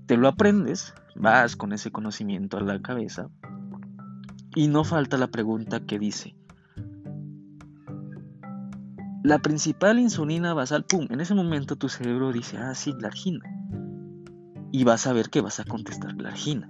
Te 0.05 0.15
lo 0.15 0.27
aprendes, 0.27 0.93
vas 1.15 1.55
con 1.55 1.73
ese 1.73 1.89
conocimiento 1.89 2.57
a 2.57 2.61
la 2.61 2.79
cabeza 2.83 3.31
y 4.53 4.67
no 4.67 4.83
falta 4.83 5.17
la 5.17 5.31
pregunta 5.31 5.79
que 5.87 5.97
dice, 5.97 6.35
la 9.23 9.39
principal 9.39 9.97
insulina 9.97 10.53
basal, 10.53 10.85
pum, 10.85 11.07
en 11.09 11.19
ese 11.19 11.33
momento 11.33 11.77
tu 11.77 11.89
cerebro 11.89 12.31
dice, 12.31 12.57
ah, 12.57 12.75
sí, 12.75 12.93
la 12.99 13.07
argina. 13.07 13.58
Y 14.71 14.83
vas 14.83 15.07
a 15.07 15.13
ver 15.13 15.29
que 15.29 15.41
vas 15.41 15.59
a 15.59 15.65
contestar 15.65 16.13
la 16.21 16.29
argina. 16.29 16.69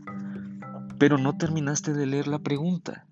Pero 0.97 1.17
no 1.17 1.37
terminaste 1.37 1.93
de 1.93 2.05
leer 2.05 2.27
la 2.27 2.39
pregunta 2.39 3.05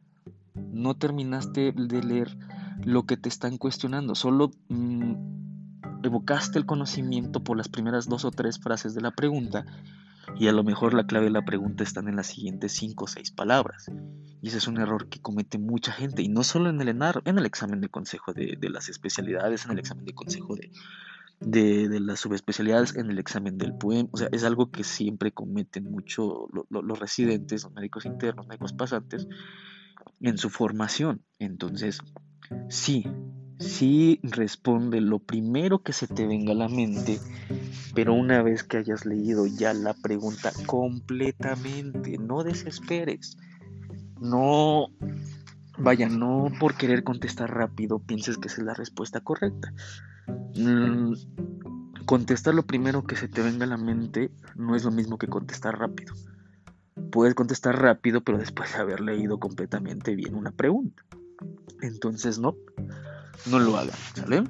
no 0.71 0.95
terminaste 0.95 1.71
de 1.71 2.03
leer 2.03 2.37
lo 2.83 3.05
que 3.05 3.17
te 3.17 3.29
están 3.29 3.57
cuestionando, 3.57 4.15
solo 4.15 4.51
mm, 4.69 6.03
evocaste 6.03 6.59
el 6.59 6.65
conocimiento 6.65 7.43
por 7.43 7.57
las 7.57 7.69
primeras 7.69 8.07
dos 8.07 8.25
o 8.25 8.31
tres 8.31 8.59
frases 8.59 8.93
de 8.93 9.01
la 9.01 9.11
pregunta 9.11 9.65
y 10.37 10.47
a 10.47 10.51
lo 10.51 10.63
mejor 10.63 10.93
la 10.93 11.07
clave 11.07 11.25
de 11.25 11.31
la 11.31 11.45
pregunta 11.45 11.83
está 11.83 12.01
en 12.01 12.15
las 12.15 12.27
siguientes 12.27 12.73
cinco 12.73 13.05
o 13.05 13.07
seis 13.07 13.31
palabras. 13.31 13.89
Y 14.41 14.49
ese 14.49 14.57
es 14.57 14.67
un 14.67 14.77
error 14.77 15.07
que 15.09 15.19
comete 15.19 15.57
mucha 15.57 15.91
gente, 15.91 16.21
y 16.21 16.27
no 16.27 16.43
solo 16.43 16.69
en 16.69 16.79
el 16.81 17.45
examen 17.45 17.81
de 17.81 17.89
consejo 17.89 18.33
de, 18.33 18.57
las 18.69 18.89
especialidades, 18.89 19.65
en 19.65 19.71
el 19.71 19.79
examen 19.79 20.05
de 20.05 20.13
consejo 20.13 20.55
de, 20.55 20.69
de, 21.39 21.99
las 21.99 22.19
subespecialidades, 22.19 22.95
en 22.95 23.09
el 23.09 23.19
examen 23.19 23.57
del 23.57 23.73
PUEM. 23.73 24.09
O 24.11 24.17
sea, 24.17 24.29
es 24.31 24.43
algo 24.43 24.71
que 24.71 24.83
siempre 24.83 25.31
cometen 25.31 25.85
mucho 25.85 26.47
los 26.69 26.99
residentes, 26.99 27.63
los 27.63 27.73
médicos 27.73 28.05
internos, 28.05 28.47
médicos 28.47 28.73
pasantes, 28.73 29.27
en 30.21 30.37
su 30.37 30.49
formación. 30.49 31.23
Entonces, 31.39 31.99
sí, 32.69 33.05
sí 33.59 34.19
responde 34.23 35.01
lo 35.01 35.19
primero 35.19 35.83
que 35.83 35.93
se 35.93 36.07
te 36.07 36.25
venga 36.25 36.53
a 36.53 36.55
la 36.55 36.69
mente, 36.69 37.19
pero 37.93 38.13
una 38.13 38.41
vez 38.41 38.63
que 38.63 38.77
hayas 38.77 39.05
leído 39.05 39.45
ya 39.45 39.73
la 39.73 39.93
pregunta 39.93 40.51
completamente, 40.65 42.17
no 42.17 42.43
desesperes. 42.43 43.37
No, 44.19 44.87
vaya, 45.77 46.09
no 46.09 46.51
por 46.59 46.75
querer 46.75 47.03
contestar 47.03 47.53
rápido 47.53 47.99
pienses 47.99 48.37
que 48.37 48.47
esa 48.47 48.61
es 48.61 48.65
la 48.65 48.73
respuesta 48.73 49.21
correcta. 49.21 49.71
Mm, 50.57 51.13
contestar 52.05 52.55
lo 52.55 52.65
primero 52.65 53.03
que 53.03 53.15
se 53.15 53.27
te 53.27 53.41
venga 53.41 53.65
a 53.65 53.69
la 53.69 53.77
mente 53.77 54.31
no 54.55 54.75
es 54.75 54.83
lo 54.83 54.91
mismo 54.91 55.17
que 55.17 55.27
contestar 55.27 55.77
rápido 55.77 56.13
puedes 57.11 57.35
contestar 57.35 57.81
rápido, 57.81 58.21
pero 58.21 58.37
después 58.37 58.71
de 58.73 58.79
haber 58.79 59.01
leído 59.01 59.39
completamente 59.39 60.15
bien 60.15 60.35
una 60.35 60.51
pregunta. 60.51 61.03
Entonces, 61.81 62.39
no, 62.39 62.55
no 63.49 63.59
lo 63.59 63.77
hagan, 63.77 63.97
¿sale? 64.15 64.43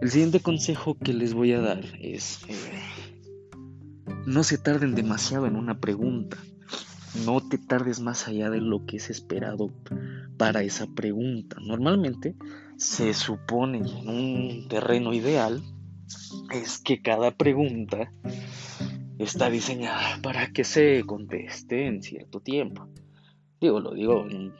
El 0.00 0.10
siguiente 0.10 0.40
consejo 0.40 0.96
que 0.96 1.12
les 1.12 1.34
voy 1.34 1.52
a 1.52 1.60
dar 1.60 1.84
es, 2.00 2.40
eh, 2.48 2.54
no 4.26 4.44
se 4.44 4.58
tarden 4.58 4.94
demasiado 4.94 5.46
en 5.46 5.56
una 5.56 5.80
pregunta. 5.80 6.36
No 7.24 7.40
te 7.40 7.58
tardes 7.58 8.00
más 8.00 8.28
allá 8.28 8.50
de 8.50 8.60
lo 8.60 8.84
que 8.86 8.98
es 8.98 9.10
esperado 9.10 9.72
para 10.36 10.62
esa 10.62 10.86
pregunta. 10.86 11.56
Normalmente 11.60 12.36
se 12.78 13.12
supone 13.12 13.78
en 13.78 14.08
un 14.08 14.68
terreno 14.68 15.12
ideal 15.12 15.62
es 16.52 16.78
que 16.78 17.02
cada 17.02 17.32
pregunta 17.32 18.12
está 19.18 19.50
diseñada 19.50 20.20
para 20.22 20.52
que 20.52 20.62
se 20.62 21.02
conteste 21.04 21.86
en 21.86 22.02
cierto 22.02 22.40
tiempo. 22.40 22.88
Digo, 23.60 23.80
lo 23.80 23.92
digo 23.92 24.24
en 24.30 24.54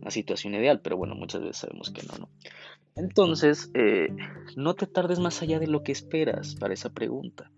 una 0.00 0.10
situación 0.12 0.54
ideal, 0.54 0.80
pero 0.80 0.96
bueno, 0.96 1.16
muchas 1.16 1.42
veces 1.42 1.56
sabemos 1.58 1.90
que 1.90 2.02
no, 2.04 2.16
¿no? 2.18 2.28
Entonces, 2.94 3.70
eh, 3.74 4.08
no 4.56 4.74
te 4.74 4.86
tardes 4.86 5.18
más 5.18 5.42
allá 5.42 5.58
de 5.58 5.66
lo 5.66 5.82
que 5.82 5.92
esperas 5.92 6.54
para 6.54 6.74
esa 6.74 6.90
pregunta. 6.90 7.50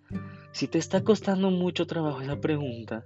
Si 0.52 0.68
te 0.68 0.78
está 0.78 1.04
costando 1.04 1.50
mucho 1.50 1.87
trabajo 1.87 2.22
esa 2.22 2.40
pregunta, 2.40 3.04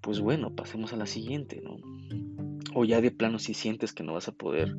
pues 0.00 0.20
bueno, 0.20 0.54
pasemos 0.54 0.94
a 0.94 0.96
la 0.96 1.06
siguiente, 1.06 1.60
¿no? 1.62 1.76
O 2.74 2.84
ya 2.86 3.02
de 3.02 3.10
plano 3.10 3.38
si 3.38 3.52
sientes 3.52 3.92
que 3.92 4.02
no 4.02 4.14
vas 4.14 4.28
a 4.28 4.32
poder 4.32 4.76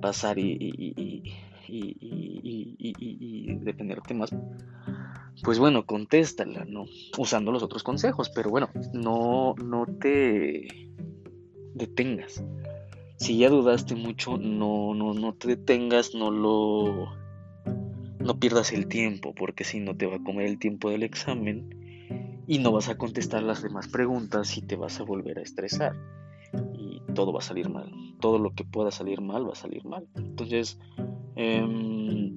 pasar 0.00 0.38
y, 0.38 0.56
y, 0.60 1.22
y, 1.68 3.54
detenerte 3.56 4.14
más, 4.14 4.30
pues 5.42 5.58
bueno, 5.58 5.86
contéstala, 5.86 6.64
¿no? 6.64 6.86
Usando 7.18 7.52
los 7.52 7.62
otros 7.62 7.82
consejos, 7.82 8.30
pero 8.30 8.50
bueno, 8.50 8.70
no, 8.92 9.54
no 9.62 9.86
te 10.00 10.68
detengas. 11.74 12.42
Si 13.16 13.38
ya 13.38 13.48
dudaste 13.48 13.94
mucho, 13.94 14.36
no, 14.38 14.94
no, 14.94 15.14
no 15.14 15.34
te 15.34 15.48
detengas, 15.48 16.14
no 16.14 16.30
lo. 16.30 17.14
No 18.18 18.40
pierdas 18.40 18.72
el 18.72 18.88
tiempo, 18.88 19.34
porque 19.34 19.64
si 19.64 19.78
no 19.78 19.96
te 19.96 20.06
va 20.06 20.16
a 20.16 20.22
comer 20.24 20.46
el 20.46 20.58
tiempo 20.58 20.90
del 20.90 21.04
examen 21.04 22.44
y 22.46 22.58
no 22.58 22.72
vas 22.72 22.88
a 22.88 22.96
contestar 22.96 23.42
las 23.42 23.62
demás 23.62 23.88
preguntas 23.88 24.56
y 24.56 24.62
te 24.62 24.76
vas 24.76 25.00
a 25.00 25.04
volver 25.04 25.38
a 25.38 25.42
estresar. 25.42 25.94
Y 26.74 27.00
todo 27.14 27.32
va 27.32 27.38
a 27.38 27.42
salir 27.42 27.68
mal. 27.68 27.90
Todo 28.20 28.38
lo 28.38 28.54
que 28.54 28.64
pueda 28.64 28.90
salir 28.90 29.20
mal 29.20 29.46
va 29.46 29.52
a 29.52 29.56
salir 29.56 29.84
mal. 29.84 30.06
Entonces, 30.16 30.78
em, 31.34 32.34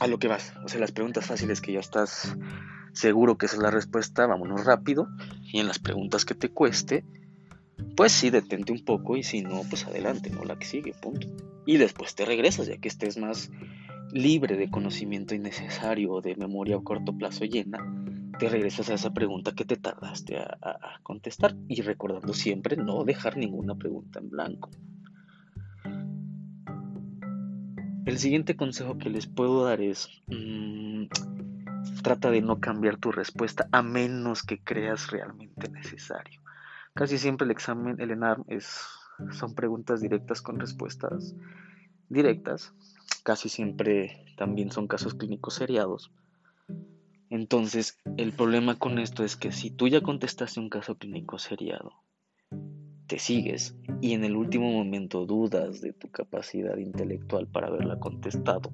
a 0.00 0.06
lo 0.06 0.18
que 0.18 0.28
vas. 0.28 0.54
O 0.64 0.68
sea, 0.68 0.80
las 0.80 0.92
preguntas 0.92 1.26
fáciles 1.26 1.60
que 1.60 1.72
ya 1.72 1.80
estás 1.80 2.36
seguro 2.92 3.36
que 3.36 3.46
esa 3.46 3.56
es 3.56 3.62
la 3.62 3.70
respuesta, 3.70 4.26
vámonos 4.26 4.64
rápido. 4.64 5.08
Y 5.52 5.60
en 5.60 5.66
las 5.66 5.78
preguntas 5.78 6.24
que 6.24 6.34
te 6.34 6.48
cueste, 6.48 7.04
pues 7.96 8.12
sí, 8.12 8.30
detente 8.30 8.72
un 8.72 8.84
poco 8.84 9.16
y 9.16 9.22
si 9.22 9.42
no, 9.42 9.62
pues 9.68 9.86
adelante, 9.86 10.30
¿no? 10.30 10.44
La 10.44 10.58
que 10.58 10.66
sigue, 10.66 10.94
punto. 11.00 11.28
Y 11.66 11.76
después 11.76 12.14
te 12.14 12.24
regresas, 12.24 12.66
ya 12.66 12.76
que 12.76 12.88
estés 12.88 13.18
más 13.18 13.50
libre 14.12 14.56
de 14.56 14.70
conocimiento 14.70 15.34
innecesario 15.34 16.12
o 16.12 16.20
de 16.20 16.36
memoria 16.36 16.76
a 16.76 16.80
corto 16.80 17.16
plazo 17.16 17.44
llena, 17.44 17.78
te 18.38 18.48
regresas 18.48 18.90
a 18.90 18.94
esa 18.94 19.12
pregunta 19.12 19.52
que 19.52 19.64
te 19.64 19.76
tardaste 19.76 20.38
a, 20.38 20.58
a 20.62 21.00
contestar 21.02 21.54
y 21.68 21.82
recordando 21.82 22.32
siempre 22.32 22.76
no 22.76 23.04
dejar 23.04 23.36
ninguna 23.36 23.74
pregunta 23.74 24.18
en 24.18 24.30
blanco. 24.30 24.70
El 28.06 28.18
siguiente 28.18 28.54
consejo 28.54 28.98
que 28.98 29.08
les 29.08 29.26
puedo 29.26 29.64
dar 29.64 29.80
es, 29.80 30.08
mmm, 30.26 31.06
trata 32.02 32.30
de 32.30 32.42
no 32.42 32.60
cambiar 32.60 32.98
tu 32.98 33.10
respuesta 33.10 33.66
a 33.72 33.82
menos 33.82 34.42
que 34.42 34.62
creas 34.62 35.10
realmente 35.10 35.70
necesario. 35.70 36.42
Casi 36.92 37.16
siempre 37.16 37.46
el 37.46 37.50
examen, 37.50 37.98
el 37.98 38.10
ENARM, 38.10 38.44
es, 38.48 38.78
son 39.32 39.54
preguntas 39.54 40.02
directas 40.02 40.42
con 40.42 40.60
respuestas 40.60 41.34
directas. 42.10 42.74
Casi 43.22 43.48
siempre 43.48 44.26
también 44.36 44.70
son 44.70 44.86
casos 44.86 45.14
clínicos 45.14 45.54
seriados. 45.54 46.12
Entonces, 47.34 47.98
el 48.16 48.30
problema 48.30 48.76
con 48.76 49.00
esto 49.00 49.24
es 49.24 49.34
que 49.34 49.50
si 49.50 49.68
tú 49.68 49.88
ya 49.88 50.00
contestaste 50.02 50.60
un 50.60 50.68
caso 50.68 50.96
clínico 50.96 51.40
seriado 51.40 52.04
te 53.08 53.18
sigues 53.18 53.76
y 54.00 54.12
en 54.12 54.22
el 54.22 54.36
último 54.36 54.70
momento 54.70 55.26
dudas 55.26 55.80
de 55.80 55.92
tu 55.92 56.12
capacidad 56.12 56.76
intelectual 56.76 57.48
para 57.48 57.66
haberla 57.66 57.98
contestado, 57.98 58.72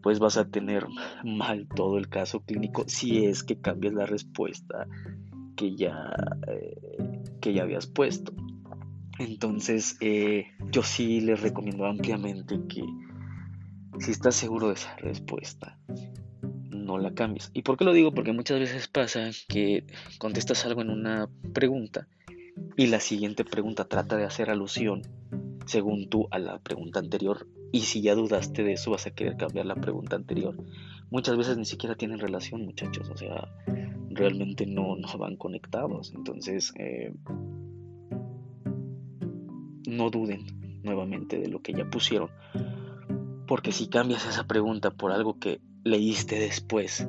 pues 0.00 0.20
vas 0.20 0.36
a 0.36 0.48
tener 0.48 0.86
mal 1.24 1.66
todo 1.74 1.98
el 1.98 2.08
caso 2.08 2.38
clínico 2.38 2.84
si 2.86 3.24
es 3.24 3.42
que 3.42 3.60
cambias 3.60 3.94
la 3.94 4.06
respuesta 4.06 4.86
que 5.56 5.74
ya, 5.74 6.14
eh, 6.46 7.24
que 7.40 7.52
ya 7.52 7.64
habías 7.64 7.88
puesto. 7.88 8.32
Entonces, 9.18 9.96
eh, 10.00 10.46
yo 10.70 10.84
sí 10.84 11.20
les 11.20 11.40
recomiendo 11.40 11.84
ampliamente 11.84 12.60
que 12.68 12.84
si 13.98 14.12
estás 14.12 14.36
seguro 14.36 14.68
de 14.68 14.74
esa 14.74 14.94
respuesta, 14.98 15.76
no 16.86 16.98
la 16.98 17.12
cambies. 17.12 17.50
¿Y 17.52 17.62
por 17.62 17.76
qué 17.76 17.84
lo 17.84 17.92
digo? 17.92 18.14
Porque 18.14 18.32
muchas 18.32 18.58
veces 18.60 18.88
pasa 18.88 19.30
que 19.48 19.84
contestas 20.18 20.64
algo 20.64 20.80
en 20.80 20.90
una 20.90 21.28
pregunta 21.52 22.08
y 22.76 22.86
la 22.86 23.00
siguiente 23.00 23.44
pregunta 23.44 23.84
trata 23.84 24.16
de 24.16 24.24
hacer 24.24 24.50
alusión, 24.50 25.02
según 25.66 26.08
tú, 26.08 26.28
a 26.30 26.38
la 26.38 26.58
pregunta 26.58 27.00
anterior. 27.00 27.46
Y 27.72 27.80
si 27.80 28.00
ya 28.00 28.14
dudaste 28.14 28.62
de 28.64 28.72
eso, 28.72 28.90
vas 28.90 29.06
a 29.06 29.10
querer 29.10 29.36
cambiar 29.36 29.66
la 29.66 29.74
pregunta 29.74 30.16
anterior. 30.16 30.56
Muchas 31.10 31.36
veces 31.36 31.58
ni 31.58 31.64
siquiera 31.64 31.96
tienen 31.96 32.18
relación, 32.18 32.64
muchachos. 32.64 33.10
O 33.10 33.16
sea, 33.16 33.48
realmente 34.08 34.66
no, 34.66 34.96
no 34.96 35.18
van 35.18 35.36
conectados. 35.36 36.12
Entonces, 36.14 36.72
eh, 36.78 37.12
no 39.86 40.10
duden 40.10 40.80
nuevamente 40.82 41.38
de 41.38 41.48
lo 41.48 41.60
que 41.60 41.74
ya 41.74 41.84
pusieron. 41.90 42.30
Porque 43.46 43.72
si 43.72 43.88
cambias 43.88 44.26
esa 44.26 44.46
pregunta 44.46 44.90
por 44.90 45.12
algo 45.12 45.38
que 45.38 45.60
leíste 45.86 46.38
después, 46.38 47.08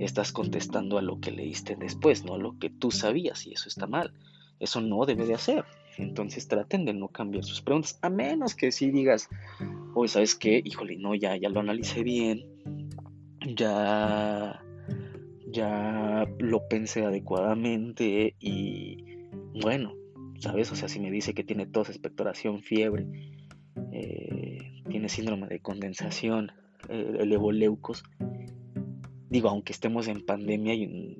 estás 0.00 0.32
contestando 0.32 0.98
a 0.98 1.02
lo 1.02 1.20
que 1.20 1.30
leíste 1.30 1.76
después, 1.76 2.24
no 2.24 2.34
a 2.34 2.38
lo 2.38 2.58
que 2.58 2.68
tú 2.68 2.90
sabías, 2.90 3.46
y 3.46 3.52
eso 3.52 3.68
está 3.68 3.86
mal. 3.86 4.12
Eso 4.58 4.80
no 4.80 5.06
debe 5.06 5.24
de 5.24 5.34
hacer. 5.34 5.64
Entonces 5.96 6.48
traten 6.48 6.84
de 6.84 6.94
no 6.94 7.08
cambiar 7.08 7.44
sus 7.44 7.62
preguntas, 7.62 7.98
a 8.02 8.10
menos 8.10 8.54
que 8.54 8.72
si 8.72 8.90
digas, 8.90 9.28
oye, 9.94 10.08
¿sabes 10.08 10.34
qué? 10.34 10.60
Híjole, 10.64 10.96
no, 10.96 11.14
ya, 11.14 11.36
ya 11.36 11.48
lo 11.48 11.60
analicé 11.60 12.02
bien, 12.02 12.44
ya, 13.56 14.62
ya 15.46 16.24
lo 16.38 16.68
pensé 16.68 17.04
adecuadamente 17.04 18.34
y 18.40 19.04
bueno, 19.60 19.94
¿sabes? 20.38 20.70
O 20.70 20.76
sea, 20.76 20.88
si 20.88 21.00
me 21.00 21.10
dice 21.10 21.34
que 21.34 21.44
tiene 21.44 21.66
tos, 21.66 21.88
expectoración, 21.88 22.62
fiebre, 22.62 23.06
eh, 23.92 24.82
tiene 24.88 25.08
síndrome 25.08 25.48
de 25.48 25.60
condensación, 25.60 26.52
eh, 26.88 27.16
elevoleucos, 27.20 28.02
digo, 29.30 29.48
aunque 29.48 29.72
estemos 29.72 30.08
en 30.08 30.24
pandemia 30.24 30.74
y, 30.74 31.18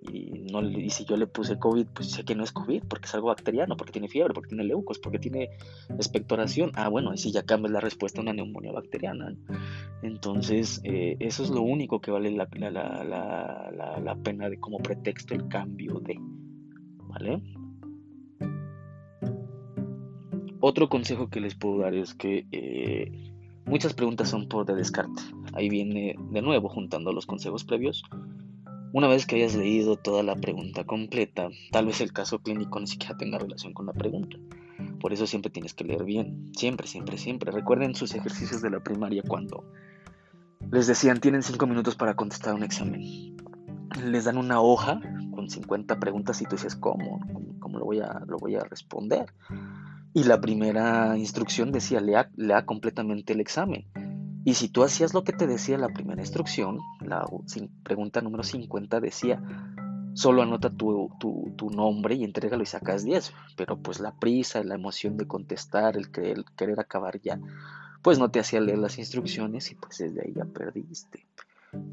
si 0.90 1.04
yo 1.04 1.16
le 1.16 1.26
puse 1.26 1.59
COVID, 1.59 1.87
pues 1.94 2.11
sé 2.11 2.24
que 2.24 2.35
no 2.35 2.42
es 2.42 2.52
COVID, 2.52 2.85
porque 2.88 3.07
es 3.07 3.14
algo 3.14 3.28
bacteriano, 3.28 3.76
porque 3.76 3.92
tiene 3.92 4.09
fiebre, 4.09 4.33
porque 4.33 4.48
tiene 4.48 4.64
leucos, 4.64 4.98
porque 4.98 5.18
tiene 5.18 5.50
expectoración. 5.90 6.72
Ah, 6.74 6.88
bueno, 6.88 7.14
si 7.16 7.31
ya 7.31 7.42
cambia 7.42 7.70
la 7.70 7.81
respuesta 7.81 8.20
a 8.20 8.22
una 8.22 8.33
neumonía 8.33 8.72
bacteriana. 8.72 9.37
Entonces, 10.02 10.81
eh, 10.85 11.16
eso 11.20 11.42
es 11.42 11.50
lo 11.50 11.61
único 11.61 12.00
que 12.00 12.11
vale 12.11 12.31
la, 12.31 12.46
pena 12.46 12.70
de 14.48 14.59
como 14.59 14.78
pretexto 14.78 15.35
el 15.35 15.48
cambio 15.48 16.00
de. 16.00 16.18
¿Vale? 17.09 17.42
Otro 20.61 20.88
consejo 20.88 21.28
que 21.28 21.40
les 21.40 21.54
puedo 21.54 21.78
dar 21.78 21.94
es 21.94 22.14
que 22.14 22.46
eh, 22.50 23.33
muchas 23.66 23.94
preguntas 23.94 24.31
son 24.31 24.48
por 24.48 24.66
de 24.66 24.74
descarte. 24.74 25.22
Ahí 25.59 25.68
viene 25.68 26.14
de 26.31 26.40
nuevo 26.40 26.68
juntando 26.68 27.12
los 27.12 27.27
consejos 27.27 27.64
previos. 27.64 28.05
Una 28.92 29.09
vez 29.09 29.27
que 29.27 29.35
hayas 29.35 29.57
leído 29.57 29.97
toda 29.97 30.23
la 30.23 30.37
pregunta 30.37 30.85
completa, 30.85 31.49
tal 31.73 31.87
vez 31.87 32.01
el 32.01 32.12
caso 32.12 32.38
clínico 32.38 32.79
ni 32.79 32.87
siquiera 32.87 33.16
tenga 33.16 33.38
relación 33.38 33.73
con 33.73 33.87
la 33.87 33.92
pregunta. 33.92 34.37
Por 35.01 35.12
eso 35.12 35.27
siempre 35.27 35.51
tienes 35.51 35.75
que 35.75 35.83
leer 35.83 36.05
bien. 36.05 36.53
Siempre, 36.57 36.87
siempre, 36.87 37.18
siempre. 37.18 37.51
Recuerden 37.51 37.97
sus 37.97 38.14
ejercicios 38.14 38.62
de 38.62 38.71
la 38.71 38.85
primaria 38.85 39.25
cuando 39.27 39.64
les 40.71 40.87
decían 40.87 41.18
tienen 41.18 41.42
5 41.42 41.66
minutos 41.66 41.97
para 41.97 42.14
contestar 42.14 42.55
un 42.55 42.62
examen. 42.62 43.37
Les 44.07 44.27
dan 44.27 44.38
una 44.38 44.61
hoja 44.61 45.01
con 45.33 45.51
50 45.51 45.99
preguntas 45.99 46.40
y 46.40 46.44
tú 46.44 46.55
dices, 46.55 46.77
¿cómo? 46.77 47.21
¿Cómo, 47.59 47.81
lo, 47.81 47.85
voy 47.85 47.99
a, 47.99 48.23
lo 48.29 48.38
voy 48.38 48.55
a 48.55 48.61
responder? 48.61 49.35
Y 50.14 50.23
la 50.23 50.40
primera 50.40 51.18
instrucción 51.18 51.73
decía, 51.73 51.99
lea, 51.99 52.31
lea 52.37 52.64
completamente 52.64 53.33
el 53.33 53.40
examen. 53.40 53.87
Y 54.49 54.55
si 54.55 54.71
tú 54.71 54.83
hacías 54.83 55.13
lo 55.13 55.25
que 55.25 55.35
te 55.35 55.47
decía 55.47 55.77
la 55.77 55.91
primera 55.91 56.23
instrucción, 56.23 56.81
la 57.03 57.23
pregunta 57.83 58.23
número 58.23 58.43
50 58.43 58.99
decía, 58.99 59.43
solo 60.15 60.41
anota 60.41 60.71
tu, 60.71 61.11
nombre 61.71 62.15
y 62.15 62.25
entrégalo 62.25 62.63
y 62.63 62.67
sacas 62.67 63.05
10. 63.05 63.35
Pero 63.59 63.77
pues 63.77 64.01
la 64.01 64.19
prisa, 64.19 64.65
la 64.65 64.77
emoción 64.77 65.19
de 65.19 65.27
contestar, 65.27 65.99
el, 65.99 66.11
querer 66.11 66.81
acabar 66.81 67.21
ya, 67.21 67.39
pues 68.01 68.19
no 68.19 68.31
te 68.31 68.41
hacía 68.41 68.63
leer 68.63 68.79
las 68.79 68.97
instrucciones 68.97 69.71
y 69.71 69.75
pues 69.75 69.99
desde 69.99 70.23
ahí 70.23 70.33
ya 70.35 70.47
perdiste. 70.47 71.27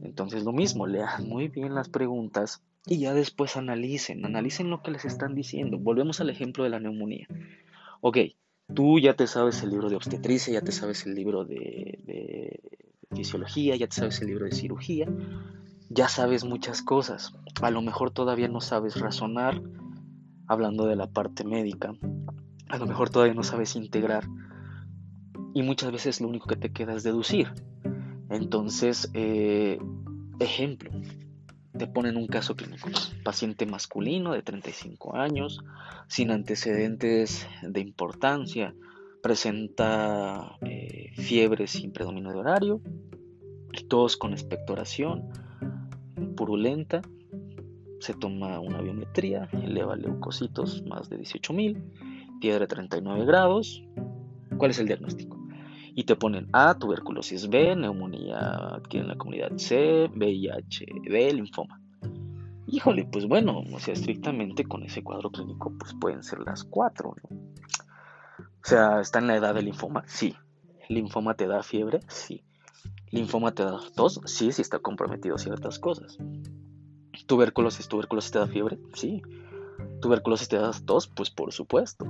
Entonces 0.04 0.46
lo 0.46 0.54
mismo, 0.54 0.88
lean 0.88 1.28
muy 1.28 1.50
bien 1.50 1.76
las 1.76 1.90
preguntas 1.90 2.64
y 2.86 3.00
ya 3.00 3.14
después 3.14 3.58
analicen, 3.58 4.24
analicen 4.24 4.70
lo 4.70 4.82
que 4.82 4.92
les 4.92 5.04
están 5.04 5.36
diciendo. 5.36 5.78
Volvemos 5.78 6.22
al 6.22 6.30
ejemplo 6.30 6.64
de 6.64 6.70
la 6.70 6.80
neumonía. 6.80 7.28
Ok, 8.00 8.18
Tú 8.74 9.00
ya 9.00 9.14
te 9.16 9.28
sabes 9.28 9.62
el 9.64 9.70
libro 9.70 9.90
de 9.90 9.96
obstetricia, 9.96 10.54
ya 10.54 10.62
te 10.62 10.72
sabes 10.72 11.06
el 11.06 11.16
libro 11.16 11.46
de, 11.46 12.60
fisiología, 13.14 13.76
ya 13.76 13.88
te 13.88 13.96
sabes 13.96 14.22
el 14.22 14.28
libro 14.28 14.46
de 14.46 14.52
cirugía, 14.52 15.08
ya 15.90 16.10
sabes 16.10 16.44
muchas 16.44 16.82
cosas. 16.82 17.34
A 17.62 17.72
lo 17.72 17.82
mejor 17.82 18.12
todavía 18.12 18.48
no 18.48 18.62
sabes 18.62 19.00
razonar 19.00 19.62
hablando 20.48 20.86
de 20.88 20.96
la 20.96 21.08
parte 21.08 21.44
médica. 21.44 21.94
a 22.70 22.78
lo 22.78 22.88
mejor 22.88 23.10
todavía 23.10 23.36
no 23.36 23.44
sabes 23.44 23.76
integrar 23.76 24.28
y 25.54 25.64
muchas 25.64 25.92
veces 25.92 26.20
lo 26.20 26.28
único 26.28 26.48
que 26.48 26.58
te 26.58 26.72
queda 26.72 26.94
es 26.94 27.04
deducir. 27.04 27.48
Entonces, 28.30 29.10
eh, 29.14 29.80
ejemplo, 30.40 30.92
te 31.78 31.88
ponen 31.88 32.18
un 32.18 32.28
caso 32.28 32.56
clínico, 32.56 32.90
paciente 33.24 33.66
masculino 33.66 34.34
de 34.34 34.42
35 34.42 35.16
años, 35.16 35.62
sin 36.08 36.32
antecedentes 36.32 37.48
de 37.62 37.80
importancia, 37.82 38.74
presenta 39.22 40.58
eh, 40.62 41.12
fiebre 41.16 41.68
sin 41.68 41.92
predominio 41.92 42.32
de 42.32 42.38
horario, 42.38 42.82
tos 43.88 44.18
con 44.18 44.34
expectoración, 44.34 45.30
purulenta, 46.36 47.02
se 48.00 48.14
toma 48.14 48.60
una 48.60 48.82
biometría, 48.82 49.50
eleva 49.52 49.96
leucocitos 49.96 50.84
más 50.86 51.10
de 51.10 51.20
18.000, 51.20 52.40
fiebre 52.40 52.68
39 52.68 53.26
grados. 53.26 53.84
¿Cuál 54.58 54.72
es 54.72 54.80
el 54.80 54.88
diagnóstico? 54.88 55.45
Y 55.98 56.04
te 56.04 56.18
ponen 56.18 56.50
A, 56.52 56.78
tuberculosis 56.78 57.48
B, 57.48 57.74
neumonía 57.74 58.76
aquí 58.76 58.98
en 58.98 59.08
la 59.08 59.16
comunidad 59.16 59.54
C, 59.56 60.10
VIH, 60.14 60.86
D, 61.10 61.34
linfoma. 61.34 61.82
Híjole, 62.68 63.08
pues 63.10 63.26
bueno, 63.26 63.64
o 63.74 63.80
sea, 63.80 63.94
estrictamente 63.94 64.66
con 64.66 64.84
ese 64.84 65.04
cuadro 65.04 65.32
clínico, 65.32 65.72
pues 65.80 65.94
pueden 65.94 66.22
ser 66.22 66.40
las 66.40 66.66
cuatro, 66.66 67.16
¿no? 67.24 67.38
O 67.38 68.68
sea, 68.68 69.00
¿está 69.00 69.20
en 69.20 69.28
la 69.28 69.38
edad 69.38 69.56
del 69.56 69.66
linfoma? 69.66 70.04
Sí. 70.06 70.36
¿Linfoma 70.90 71.36
te 71.36 71.48
da 71.48 71.64
fiebre? 71.64 72.02
Sí. 72.10 72.44
¿Linfoma 73.12 73.54
te 73.54 73.64
da 73.64 73.80
tos? 73.96 74.20
Sí, 74.26 74.52
sí 74.52 74.62
está 74.62 74.80
comprometido 74.80 75.38
ciertas 75.38 75.80
cosas. 75.80 76.18
¿Tuberculosis? 77.26 77.88
¿Tuberculosis 77.88 78.32
te 78.32 78.40
da 78.40 78.48
fiebre? 78.48 78.80
Sí. 78.96 79.22
¿Tuberculosis 80.02 80.50
te 80.50 80.58
da 80.58 80.72
tos? 80.86 81.08
Pues 81.08 81.30
por 81.30 81.54
supuesto. 81.54 82.06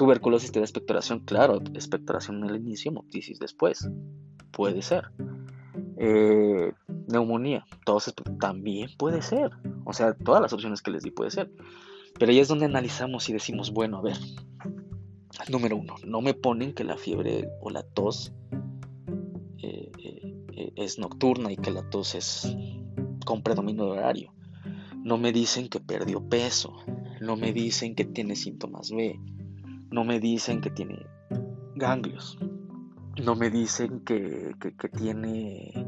¿Tuberculosis 0.00 0.50
te 0.50 0.60
da 0.60 0.64
expectoración? 0.64 1.20
Claro, 1.26 1.60
expectoración 1.74 2.42
el 2.48 2.56
inicio, 2.56 2.90
motisis 2.90 3.38
después. 3.38 3.86
Puede 4.50 4.80
ser. 4.80 5.10
Eh, 5.98 6.72
neumonía, 7.06 7.66
tos 7.84 8.14
también 8.40 8.88
puede 8.96 9.20
ser. 9.20 9.50
O 9.84 9.92
sea, 9.92 10.14
todas 10.14 10.40
las 10.40 10.54
opciones 10.54 10.80
que 10.80 10.90
les 10.90 11.02
di 11.02 11.10
puede 11.10 11.30
ser. 11.30 11.52
Pero 12.18 12.32
ahí 12.32 12.38
es 12.38 12.48
donde 12.48 12.64
analizamos 12.64 13.28
y 13.28 13.34
decimos, 13.34 13.72
bueno, 13.74 13.98
a 13.98 14.00
ver, 14.00 14.16
número 15.50 15.76
uno, 15.76 15.96
no 16.06 16.22
me 16.22 16.32
ponen 16.32 16.72
que 16.72 16.84
la 16.84 16.96
fiebre 16.96 17.50
o 17.60 17.68
la 17.68 17.82
tos 17.82 18.32
eh, 19.58 19.92
eh, 19.98 20.72
es 20.76 20.98
nocturna 20.98 21.52
y 21.52 21.58
que 21.58 21.72
la 21.72 21.90
tos 21.90 22.14
es 22.14 22.56
con 23.26 23.42
predominio 23.42 23.84
de 23.84 23.90
horario. 23.90 24.32
No 25.04 25.18
me 25.18 25.30
dicen 25.30 25.68
que 25.68 25.78
perdió 25.78 26.26
peso, 26.26 26.72
no 27.20 27.36
me 27.36 27.52
dicen 27.52 27.94
que 27.94 28.06
tiene 28.06 28.34
síntomas 28.34 28.90
B, 28.90 29.20
no 29.90 30.04
me 30.04 30.20
dicen 30.20 30.60
que 30.60 30.70
tiene 30.70 31.06
ganglios, 31.74 32.38
no 33.24 33.34
me 33.34 33.50
dicen 33.50 34.00
que, 34.00 34.54
tiene, 34.96 35.86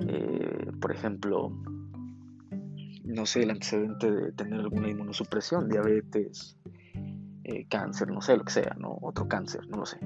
eh, 0.00 0.72
por 0.80 0.92
ejemplo, 0.92 1.52
no 3.04 3.26
sé, 3.26 3.42
el 3.42 3.50
antecedente 3.50 4.10
de 4.10 4.32
tener 4.32 4.60
alguna 4.60 4.88
inmunosupresión, 4.88 5.68
diabetes, 5.68 6.56
eh, 7.44 7.66
cáncer, 7.68 8.10
no 8.10 8.20
sé, 8.20 8.36
lo 8.36 8.44
que 8.44 8.52
sea, 8.52 8.74
¿no? 8.78 8.98
Otro 9.02 9.28
cáncer, 9.28 9.68
no 9.68 9.78
lo 9.78 9.86
sé. 9.86 9.98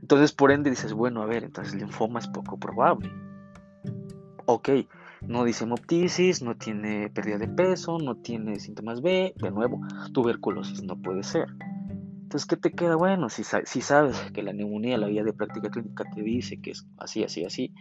Entonces, 0.00 0.32
por 0.32 0.50
ende, 0.50 0.70
dices, 0.70 0.92
bueno, 0.92 1.22
a 1.22 1.26
ver, 1.26 1.44
entonces 1.44 1.74
el 1.74 1.80
linfoma 1.80 2.18
es 2.18 2.26
poco 2.26 2.58
probable. 2.58 3.10
Ok, 4.46 4.68
no 5.22 5.44
dice 5.44 5.64
hemoptisis, 5.64 6.42
no 6.42 6.56
tiene 6.56 7.08
pérdida 7.08 7.38
de 7.38 7.48
peso, 7.48 7.98
no 7.98 8.16
tiene 8.16 8.58
síntomas 8.58 9.00
B, 9.00 9.32
de 9.36 9.50
nuevo, 9.52 9.80
tuberculosis 10.12 10.82
no 10.82 11.00
puede 11.00 11.22
ser. 11.22 11.46
Entonces, 12.32 12.48
¿qué 12.48 12.56
te 12.56 12.72
queda? 12.72 12.96
Bueno, 12.96 13.28
si, 13.28 13.44
sabes 13.44 14.16
que 14.32 14.42
la 14.42 14.54
neumonía, 14.54 14.96
la 14.96 15.06
guía 15.06 15.22
de 15.22 15.34
práctica 15.34 15.68
clínica 15.68 16.04
te 16.14 16.22
dice 16.22 16.62
que 16.62 16.70
es 16.70 16.86
así, 16.96 17.22
así, 17.22 17.44
así, 17.44 17.74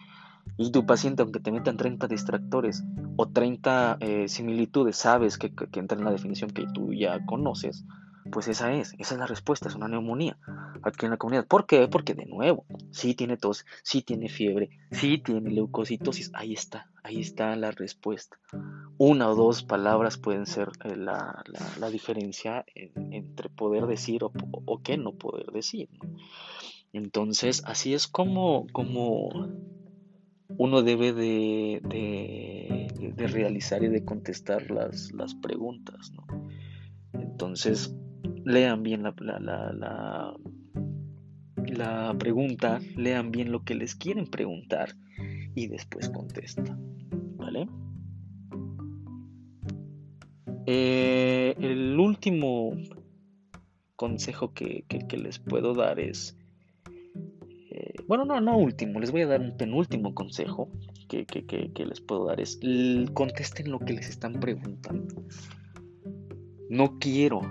y 0.57 0.73
tu 0.73 0.85
paciente, 0.85 1.23
aunque 1.23 1.39
te 1.39 1.53
metan 1.53 1.77
30 1.77 2.09
distractores 2.09 2.83
o 3.15 3.29
30 3.29 3.95
eh, 4.01 4.27
similitudes, 4.27 4.97
sabes 4.97 5.37
que, 5.37 5.55
que 5.55 5.79
entra 5.79 5.97
en 5.97 6.03
la 6.03 6.11
definición 6.11 6.49
que 6.49 6.65
tú 6.73 6.91
ya 6.91 7.25
conoces, 7.25 7.85
pues 8.29 8.47
esa 8.47 8.73
es, 8.73 8.93
esa 8.99 9.15
es 9.15 9.19
la 9.19 9.25
respuesta, 9.25 9.67
es 9.67 9.75
una 9.75 9.87
neumonía 9.87 10.37
aquí 10.83 11.05
en 11.05 11.11
la 11.11 11.17
comunidad. 11.17 11.47
¿Por 11.47 11.65
qué? 11.65 11.87
Porque 11.87 12.13
de 12.13 12.25
nuevo, 12.25 12.65
sí 12.91 13.15
tiene 13.15 13.37
tos, 13.37 13.65
sí 13.83 14.01
tiene 14.01 14.29
fiebre, 14.29 14.69
sí 14.91 15.17
tiene 15.17 15.49
leucocitosis, 15.49 16.31
ahí 16.33 16.53
está, 16.53 16.91
ahí 17.03 17.19
está 17.19 17.55
la 17.55 17.71
respuesta. 17.71 18.37
Una 18.97 19.29
o 19.29 19.35
dos 19.35 19.63
palabras 19.63 20.17
pueden 20.17 20.45
ser 20.45 20.69
eh, 20.83 20.95
la, 20.95 21.43
diferencia 21.91 22.65
entre 22.75 23.49
poder 23.49 23.85
decir 23.87 24.23
o, 24.23 24.31
o, 24.51 24.81
qué 24.81 24.97
no 24.97 25.13
poder 25.13 25.47
decir. 25.47 25.89
Entonces, 26.93 27.63
así 27.65 27.93
es 27.93 28.07
como, 28.07 28.67
como 28.71 29.29
uno 30.57 30.81
debe 30.83 31.13
de, 31.13 31.81
de, 31.83 33.27
realizar 33.27 33.83
y 33.83 33.87
de 33.87 34.03
contestar 34.03 34.71
las, 34.71 35.11
las 35.13 35.35
preguntas. 35.35 36.11
Entonces, 37.13 37.95
lean 38.45 38.83
bien 38.83 39.03
la, 39.03 39.13
la, 39.19 40.35
la, 41.67 42.15
pregunta, 42.17 42.79
lean 42.95 43.31
bien 43.31 43.51
lo 43.51 43.63
que 43.63 43.75
les 43.75 43.95
quieren 43.95 44.27
preguntar 44.27 44.95
y 45.55 45.67
después 45.67 46.09
contestan. 46.09 46.79
¿Vale? 47.37 47.67
Eh, 50.65 51.55
el 51.59 51.99
último 51.99 52.73
consejo 53.95 54.53
que, 54.53 54.85
les 55.17 55.39
puedo 55.39 55.73
dar 55.73 55.99
es, 55.99 56.37
eh, 57.71 57.93
bueno, 58.07 58.25
no, 58.25 58.39
no 58.41 58.57
último, 58.57 58.99
les 58.99 59.11
voy 59.11 59.21
a 59.21 59.27
dar 59.27 59.41
un 59.41 59.57
penúltimo 59.57 60.13
consejo 60.13 60.69
que, 61.07 61.25
que 61.25 61.85
les 61.85 61.99
puedo 62.01 62.27
dar 62.27 62.39
es, 62.39 62.59
contesten 63.13 63.71
lo 63.71 63.79
que 63.79 63.93
les 63.93 64.09
están 64.09 64.33
preguntando. 64.39 65.23
No 66.69 66.97
quiero 66.99 67.41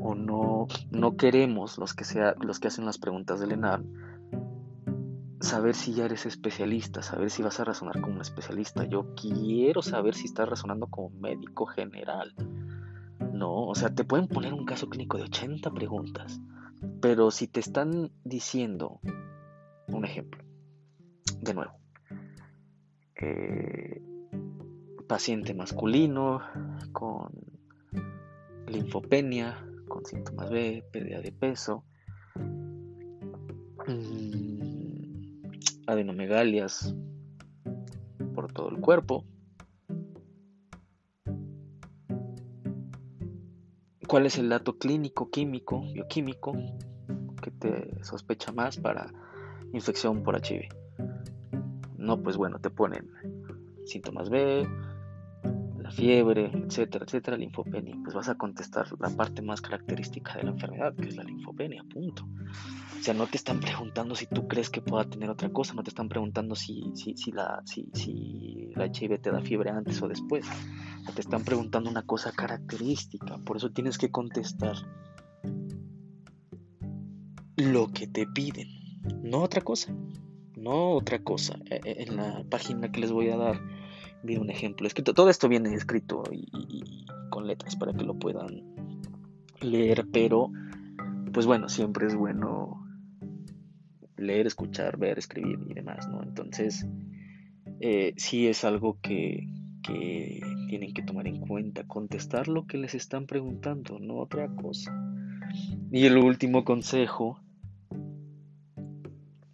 o 0.00 0.14
no, 0.14 0.66
no 0.90 1.16
queremos 1.16 1.78
los 1.78 1.94
que, 1.94 2.04
sea, 2.04 2.34
los 2.40 2.60
que 2.60 2.68
hacen 2.68 2.84
las 2.84 2.98
preguntas 2.98 3.40
del 3.40 3.52
ENAR 3.52 3.82
saber 5.44 5.74
si 5.74 5.92
ya 5.92 6.06
eres 6.06 6.26
especialista, 6.26 7.02
saber 7.02 7.30
si 7.30 7.42
vas 7.42 7.60
a 7.60 7.64
razonar 7.64 8.00
como 8.00 8.16
un 8.16 8.20
especialista. 8.22 8.84
Yo 8.84 9.14
quiero 9.14 9.82
saber 9.82 10.14
si 10.14 10.24
estás 10.24 10.48
razonando 10.48 10.86
como 10.86 11.10
médico 11.10 11.66
general. 11.66 12.34
No, 13.32 13.66
o 13.66 13.74
sea, 13.74 13.94
te 13.94 14.04
pueden 14.04 14.26
poner 14.26 14.54
un 14.54 14.64
caso 14.64 14.88
clínico 14.88 15.18
de 15.18 15.24
80 15.24 15.70
preguntas, 15.70 16.40
pero 17.00 17.30
si 17.30 17.46
te 17.46 17.60
están 17.60 18.10
diciendo, 18.24 19.00
un 19.88 20.04
ejemplo, 20.04 20.42
de 21.40 21.54
nuevo, 21.54 21.72
eh, 23.16 24.02
paciente 25.06 25.54
masculino 25.54 26.40
con 26.92 27.30
linfopenia, 28.66 29.64
con 29.94 30.04
síntomas 30.04 30.50
B, 30.50 30.84
pérdida 30.90 31.20
de 31.20 31.30
peso, 31.30 31.84
mm, 33.86 35.52
adenomegalias 35.86 36.96
por 38.34 38.52
todo 38.52 38.70
el 38.70 38.80
cuerpo. 38.80 39.24
¿Cuál 44.08 44.26
es 44.26 44.36
el 44.38 44.48
dato 44.48 44.78
clínico, 44.78 45.30
químico, 45.30 45.82
bioquímico 45.92 46.54
que 47.40 47.52
te 47.52 48.04
sospecha 48.04 48.50
más 48.50 48.78
para 48.78 49.12
infección 49.72 50.24
por 50.24 50.34
HIV? 50.34 50.70
No, 51.98 52.20
pues 52.20 52.36
bueno, 52.36 52.58
te 52.58 52.70
ponen 52.70 53.12
síntomas 53.84 54.28
B, 54.28 54.66
fiebre, 55.94 56.50
etcétera, 56.52 57.04
etcétera, 57.04 57.36
linfopenia. 57.36 57.96
Pues 58.02 58.14
vas 58.14 58.28
a 58.28 58.34
contestar 58.34 58.86
la 59.00 59.10
parte 59.10 59.42
más 59.42 59.60
característica 59.60 60.34
de 60.34 60.44
la 60.44 60.50
enfermedad, 60.50 60.94
que 60.94 61.08
es 61.08 61.16
la 61.16 61.24
linfopenia, 61.24 61.84
punto. 61.84 62.24
O 62.98 63.02
sea, 63.02 63.14
no 63.14 63.26
te 63.26 63.36
están 63.36 63.60
preguntando 63.60 64.14
si 64.14 64.26
tú 64.26 64.48
crees 64.48 64.70
que 64.70 64.80
pueda 64.80 65.04
tener 65.04 65.30
otra 65.30 65.50
cosa, 65.50 65.74
no 65.74 65.82
te 65.82 65.90
están 65.90 66.08
preguntando 66.08 66.54
si, 66.54 66.90
si, 66.94 67.16
si, 67.16 67.32
la, 67.32 67.62
si, 67.64 67.90
si 67.94 68.70
la 68.74 68.86
HIV 68.86 69.20
te 69.20 69.30
da 69.30 69.40
fiebre 69.40 69.70
antes 69.70 70.00
o 70.02 70.08
después. 70.08 70.46
Te 71.14 71.20
están 71.20 71.44
preguntando 71.44 71.90
una 71.90 72.02
cosa 72.02 72.32
característica, 72.32 73.38
por 73.38 73.58
eso 73.58 73.70
tienes 73.70 73.98
que 73.98 74.10
contestar 74.10 74.74
lo 77.56 77.88
que 77.88 78.06
te 78.06 78.26
piden, 78.26 78.68
no 79.22 79.42
otra 79.42 79.60
cosa, 79.60 79.94
no 80.56 80.92
otra 80.92 81.22
cosa. 81.22 81.58
E, 81.70 81.80
e, 81.84 82.02
en 82.04 82.16
la 82.16 82.44
página 82.48 82.90
que 82.90 83.00
les 83.00 83.12
voy 83.12 83.28
a 83.28 83.36
dar 83.36 83.60
viene 84.24 84.42
un 84.42 84.50
ejemplo 84.50 84.86
escrito. 84.86 85.14
Todo 85.14 85.30
esto 85.30 85.48
viene 85.48 85.74
escrito 85.74 86.24
y, 86.32 87.06
con 87.30 87.46
letras 87.46 87.76
para 87.76 87.92
que 87.92 88.04
lo 88.04 88.18
puedan 88.18 88.62
leer, 89.60 90.06
pero 90.12 90.50
pues 91.32 91.46
bueno, 91.46 91.68
siempre 91.68 92.06
es 92.06 92.14
bueno 92.14 92.80
leer, 94.16 94.46
escuchar, 94.46 94.96
ver, 94.96 95.18
escribir 95.18 95.58
y 95.68 95.74
demás, 95.74 96.08
¿no? 96.08 96.22
Entonces, 96.22 96.86
eh, 97.80 98.14
sí 98.16 98.46
es 98.46 98.64
algo 98.64 98.98
que, 99.00 99.48
que 99.82 100.40
tienen 100.68 100.94
que 100.94 101.02
tomar 101.02 101.26
en 101.26 101.40
cuenta, 101.40 101.84
contestar 101.84 102.48
lo 102.48 102.66
que 102.66 102.78
les 102.78 102.94
están 102.94 103.26
preguntando, 103.26 103.98
no 103.98 104.16
otra 104.16 104.48
cosa. 104.48 104.96
Y 105.90 106.06
el 106.06 106.16
último 106.16 106.64
consejo, 106.64 107.40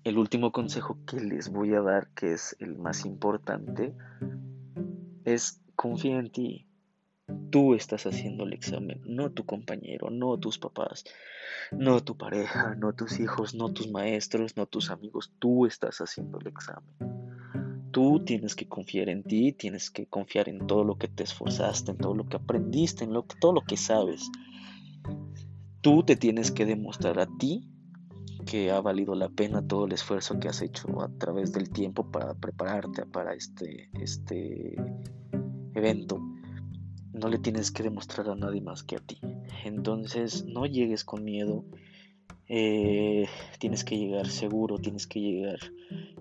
el 0.04 0.18
último 0.18 0.52
consejo 0.52 0.98
que 1.06 1.20
les 1.20 1.50
voy 1.50 1.74
a 1.74 1.80
dar, 1.80 2.08
que 2.14 2.32
es 2.32 2.56
el 2.60 2.76
más 2.76 3.04
importante, 3.04 3.94
es 5.34 5.60
confía 5.76 6.18
en 6.18 6.30
ti. 6.30 6.66
Tú 7.50 7.74
estás 7.74 8.06
haciendo 8.06 8.44
el 8.44 8.52
examen, 8.52 9.00
no 9.04 9.30
tu 9.30 9.44
compañero, 9.46 10.10
no 10.10 10.38
tus 10.38 10.58
papás, 10.58 11.04
no 11.70 12.02
tu 12.02 12.16
pareja, 12.16 12.74
no 12.74 12.92
tus 12.92 13.20
hijos, 13.20 13.54
no 13.54 13.72
tus 13.72 13.90
maestros, 13.90 14.56
no 14.56 14.66
tus 14.66 14.90
amigos. 14.90 15.32
Tú 15.38 15.66
estás 15.66 15.98
haciendo 16.00 16.38
el 16.38 16.48
examen. 16.48 16.90
Tú 17.92 18.24
tienes 18.24 18.54
que 18.54 18.68
confiar 18.68 19.08
en 19.08 19.24
ti, 19.24 19.52
tienes 19.52 19.90
que 19.90 20.06
confiar 20.06 20.48
en 20.48 20.66
todo 20.66 20.84
lo 20.84 20.96
que 20.96 21.08
te 21.08 21.24
esforzaste, 21.24 21.92
en 21.92 21.98
todo 21.98 22.14
lo 22.14 22.28
que 22.28 22.36
aprendiste, 22.36 23.04
en 23.04 23.12
todo 23.40 23.52
lo 23.52 23.62
que 23.62 23.76
sabes. 23.76 24.30
Tú 25.80 26.04
te 26.04 26.16
tienes 26.16 26.50
que 26.50 26.66
demostrar 26.66 27.18
a 27.18 27.26
ti 27.38 27.68
que 28.46 28.70
ha 28.70 28.80
valido 28.80 29.14
la 29.14 29.28
pena 29.28 29.66
todo 29.66 29.86
el 29.86 29.92
esfuerzo 29.92 30.38
que 30.38 30.48
has 30.48 30.62
hecho 30.62 31.02
a 31.02 31.08
través 31.18 31.52
del 31.52 31.70
tiempo 31.70 32.10
para 32.10 32.34
prepararte 32.34 33.06
para 33.06 33.34
este, 33.34 33.90
este 34.00 34.76
evento. 35.74 36.20
No 37.12 37.28
le 37.28 37.38
tienes 37.38 37.70
que 37.70 37.82
demostrar 37.82 38.28
a 38.28 38.34
nadie 38.34 38.60
más 38.60 38.82
que 38.82 38.96
a 38.96 39.00
ti. 39.00 39.20
Entonces 39.64 40.44
no 40.46 40.66
llegues 40.66 41.04
con 41.04 41.24
miedo. 41.24 41.64
Eh, 42.48 43.28
tienes 43.58 43.84
que 43.84 43.96
llegar 43.96 44.28
seguro, 44.28 44.78
tienes 44.78 45.06
que 45.06 45.20
llegar 45.20 45.58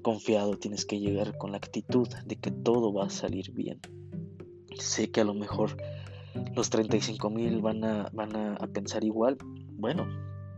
confiado, 0.01 0.57
tienes 0.57 0.85
que 0.85 0.99
llegar 0.99 1.37
con 1.37 1.51
la 1.51 1.57
actitud 1.57 2.07
de 2.25 2.35
que 2.35 2.51
todo 2.51 2.93
va 2.93 3.05
a 3.05 3.09
salir 3.09 3.51
bien. 3.51 3.79
Sé 4.77 5.09
que 5.09 5.21
a 5.21 5.23
lo 5.23 5.33
mejor 5.33 5.77
los 6.55 6.69
35 6.69 7.29
mil 7.29 7.61
van, 7.61 7.83
a, 7.83 8.09
van 8.13 8.35
a, 8.35 8.67
pensar 8.67 9.03
igual. 9.03 9.37
Bueno, 9.71 10.07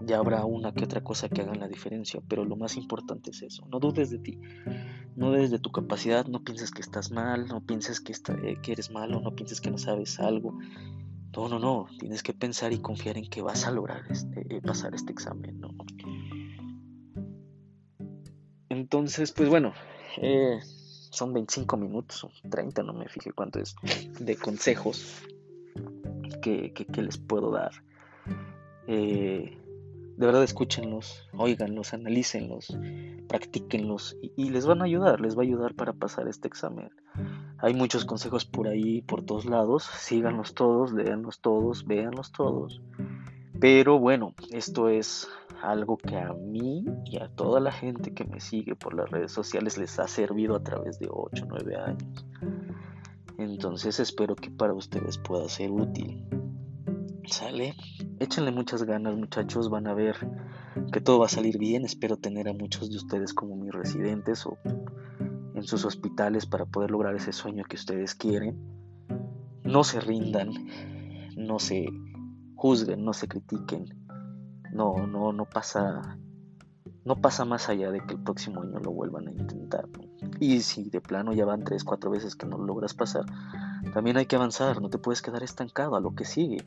ya 0.06 0.18
habrá 0.18 0.46
una 0.46 0.74
que 0.74 0.86
otra 0.86 1.02
cosa 1.02 1.30
que 1.30 1.42
hagan 1.42 1.60
la 1.60 1.68
diferencia, 1.68 2.22
pero 2.28 2.46
lo 2.46 2.56
más 2.56 2.78
importante 2.78 3.32
es 3.32 3.42
eso. 3.42 3.66
No 3.70 3.80
dudes 3.80 4.10
de 4.10 4.20
ti, 4.20 4.40
no 5.16 5.30
dudes 5.30 5.52
de 5.52 5.60
tu 5.60 5.72
capacidad, 5.72 6.26
no 6.28 6.44
pienses 6.44 6.72
que 6.72 6.82
estás 6.82 7.12
mal, 7.12 7.48
no 7.48 7.66
pienses 7.66 8.02
que, 8.02 8.14
eh, 8.14 8.58
que 8.62 8.72
eres 8.74 8.92
malo, 8.92 9.20
no 9.22 9.36
pienses 9.36 9.62
que 9.62 9.72
no 9.72 9.78
sabes 9.78 10.20
algo. 10.20 10.58
No, 11.36 11.48
no, 11.48 11.60
no, 11.60 11.88
tienes 11.98 12.24
que 12.24 12.34
pensar 12.34 12.74
y 12.74 12.80
confiar 12.80 13.18
en 13.18 13.30
que 13.30 13.42
vas 13.42 13.66
a 13.66 13.72
lograr 13.72 14.04
este, 14.10 14.46
eh, 14.50 14.62
pasar 14.62 14.94
este 14.94 15.14
examen. 15.14 15.60
¿no? 15.62 15.70
Entonces, 18.68 19.32
pues 19.32 19.48
bueno, 19.48 19.74
eh, 20.18 20.60
son 21.12 21.34
25 21.34 21.78
minutos, 21.78 22.24
o 22.24 22.32
30, 22.50 22.84
no 22.84 22.94
me 22.94 23.08
fijé 23.08 23.32
cuánto 23.32 23.60
es, 23.60 23.76
de 24.20 24.36
consejos 24.36 25.24
que, 26.42 26.74
les 26.98 27.18
puedo 27.18 27.52
dar. 27.52 27.72
Eh, 28.88 29.58
de 30.22 30.28
verdad 30.28 30.44
escúchenlos, 30.44 31.28
oíganlos, 31.36 31.96
analícenlos, 31.96 32.78
practíquenlos 33.28 34.16
y, 34.22 34.32
y, 34.36 34.50
les 34.52 34.68
van 34.68 34.84
a 34.84 34.86
ayudar, 34.86 35.20
les 35.20 35.36
va 35.36 35.42
a 35.42 35.46
ayudar 35.46 35.74
para 35.74 35.94
pasar 35.94 36.28
este 36.28 36.48
examen. 36.48 36.92
Hay 37.58 37.74
muchos 37.74 38.06
consejos 38.06 38.46
por 38.46 38.68
ahí, 38.68 39.02
por 39.02 39.26
todos 39.26 39.46
lados, 39.46 39.90
síganlos 39.98 40.54
todos, 40.54 40.94
léanlos 40.94 41.40
todos, 41.42 41.88
véanlos 41.88 42.32
todos. 42.32 42.84
Pero 43.60 43.98
bueno, 43.98 44.36
esto 44.52 44.90
es 44.90 45.28
algo 45.64 45.98
que 45.98 46.16
a 46.16 46.34
mí 46.34 46.86
y 47.04 47.18
a 47.18 47.28
toda 47.28 47.60
la 47.60 47.72
gente 47.72 48.14
que 48.14 48.24
me 48.24 48.40
sigue 48.40 48.76
por 48.76 48.94
las 48.94 49.10
redes 49.10 49.32
sociales 49.32 49.80
les 49.80 49.98
ha 49.98 50.08
servido 50.08 50.56
a 50.56 50.62
través 50.62 51.00
de 51.00 51.08
8 51.10 51.46
o 51.46 51.48
9 51.48 51.76
años. 51.78 52.28
Entonces 53.40 54.00
espero 54.00 54.36
que 54.36 54.52
para 54.52 54.76
ustedes 54.76 55.18
pueda 55.18 55.50
ser 55.50 55.72
útil. 55.72 56.24
¿Sale? 57.26 57.74
Échenle 58.22 58.52
muchas 58.52 58.84
ganas 58.84 59.18
muchachos, 59.18 59.70
van 59.70 59.88
a 59.88 59.94
ver 59.94 60.16
que 60.94 61.02
todo 61.02 61.20
va 61.20 61.26
a 61.26 61.30
salir 61.30 61.58
bien. 61.58 61.84
Espero 61.84 62.18
tener 62.18 62.48
a 62.48 62.54
muchos 62.54 62.90
de 62.90 62.98
ustedes 62.98 63.34
como 63.34 63.56
mis 63.56 63.74
residentes 63.74 64.46
o 64.46 64.58
en 65.56 65.64
sus 65.64 65.84
hospitales 65.86 66.46
para 66.46 66.66
poder 66.66 66.92
lograr 66.92 67.16
ese 67.16 67.34
sueño 67.34 67.64
que 67.68 67.76
ustedes 67.76 68.16
quieren. 68.16 68.58
No 69.64 69.84
se 69.84 70.00
rindan, 70.00 70.52
no 71.36 71.60
se 71.60 71.88
juzguen, 72.56 73.04
no 73.04 73.12
se 73.14 73.28
critiquen 73.28 74.02
no, 74.72 75.06
no, 75.06 75.34
no 75.34 75.46
pasa, 75.46 76.18
no 77.06 77.16
pasa 77.18 77.46
más 77.46 77.70
allá 77.70 77.92
de 77.92 78.06
que 78.06 78.14
el 78.14 78.24
próximo 78.24 78.62
año 78.62 78.80
lo 78.80 78.92
vuelvan 78.92 79.28
a 79.28 79.32
intentar. 79.32 79.88
Y 80.40 80.62
si 80.62 80.90
de 80.90 81.02
plano 81.02 81.34
ya 81.34 81.46
van 81.46 81.64
tres, 81.64 81.84
cuatro 81.84 82.10
veces 82.10 82.36
que 82.36 82.48
no 82.48 82.58
lo 82.58 82.66
logras 82.66 82.94
pasar, 82.94 83.26
también 83.94 84.18
hay 84.18 84.26
que 84.26 84.36
avanzar, 84.36 84.82
no 84.82 84.90
te 84.90 84.98
puedes 84.98 85.22
quedar 85.22 85.44
estancado 85.44 85.96
a 85.96 86.02
lo 86.02 86.16
que 86.16 86.26
sigue. 86.26 86.66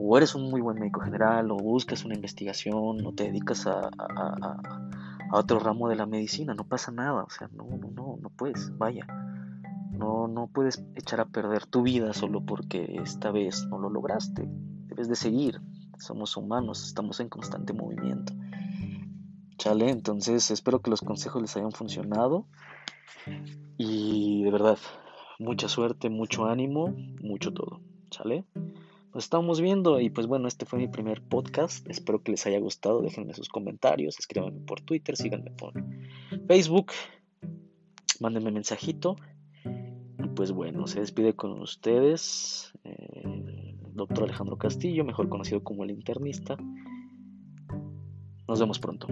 O 0.00 0.16
eres 0.16 0.36
un 0.36 0.48
muy 0.48 0.60
buen 0.60 0.78
médico 0.78 1.00
general, 1.00 1.50
o 1.50 1.56
buscas 1.56 2.04
una 2.04 2.14
investigación, 2.14 3.04
o 3.04 3.12
te 3.12 3.24
dedicas 3.24 3.66
a, 3.66 3.90
otro 5.32 5.58
ramo 5.58 5.88
de 5.88 5.96
la 5.96 6.06
medicina, 6.06 6.54
no 6.54 6.64
pasa 6.64 6.92
nada, 6.92 7.24
o 7.24 7.30
sea, 7.30 7.50
no, 7.52 7.64
no, 7.64 7.90
no, 7.90 8.16
no 8.20 8.30
puedes, 8.30 8.76
vaya. 8.78 9.06
No, 9.90 10.28
no 10.28 10.46
puedes 10.46 10.84
echar 10.94 11.20
a 11.20 11.26
perder 11.26 11.66
tu 11.66 11.82
vida 11.82 12.12
solo 12.12 12.40
porque 12.46 13.00
esta 13.02 13.32
vez 13.32 13.66
no 13.68 13.80
lo 13.80 13.90
lograste. 13.90 14.48
Debes 14.86 15.08
de 15.08 15.16
seguir, 15.16 15.60
somos 15.98 16.36
humanos, 16.36 16.86
estamos 16.86 17.18
en 17.18 17.28
constante 17.28 17.72
movimiento. 17.72 18.32
Chale, 19.56 19.90
entonces 19.90 20.52
espero 20.52 20.80
que 20.80 20.90
los 20.90 21.00
consejos 21.00 21.42
les 21.42 21.56
hayan 21.56 21.72
funcionado. 21.72 22.46
Y 23.76 24.44
de 24.44 24.50
verdad, 24.52 24.78
mucha 25.40 25.68
suerte, 25.68 26.08
mucho 26.08 26.46
ánimo, 26.46 26.94
mucho 27.20 27.52
todo. 27.52 27.80
¿Sale? 28.12 28.44
Nos 29.14 29.24
estamos 29.24 29.60
viendo 29.60 30.00
y 30.00 30.10
pues 30.10 30.26
bueno, 30.26 30.48
este 30.48 30.66
fue 30.66 30.78
mi 30.78 30.88
primer 30.88 31.22
podcast. 31.22 31.88
Espero 31.88 32.22
que 32.22 32.32
les 32.32 32.46
haya 32.46 32.58
gustado. 32.58 33.00
Déjenme 33.00 33.32
sus 33.32 33.48
comentarios, 33.48 34.18
escríbanme 34.18 34.60
por 34.60 34.82
Twitter, 34.82 35.16
síganme 35.16 35.50
por 35.50 35.72
Facebook, 36.46 36.92
mándenme 38.20 38.52
mensajito. 38.52 39.16
Y 39.64 40.28
pues 40.34 40.52
bueno, 40.52 40.86
se 40.86 41.00
despide 41.00 41.34
con 41.34 41.60
ustedes. 41.60 42.72
Eh, 42.84 43.76
doctor 43.94 44.24
Alejandro 44.24 44.58
Castillo, 44.58 45.04
mejor 45.04 45.28
conocido 45.28 45.64
como 45.64 45.84
el 45.84 45.90
internista. 45.90 46.56
Nos 48.46 48.60
vemos 48.60 48.78
pronto. 48.78 49.08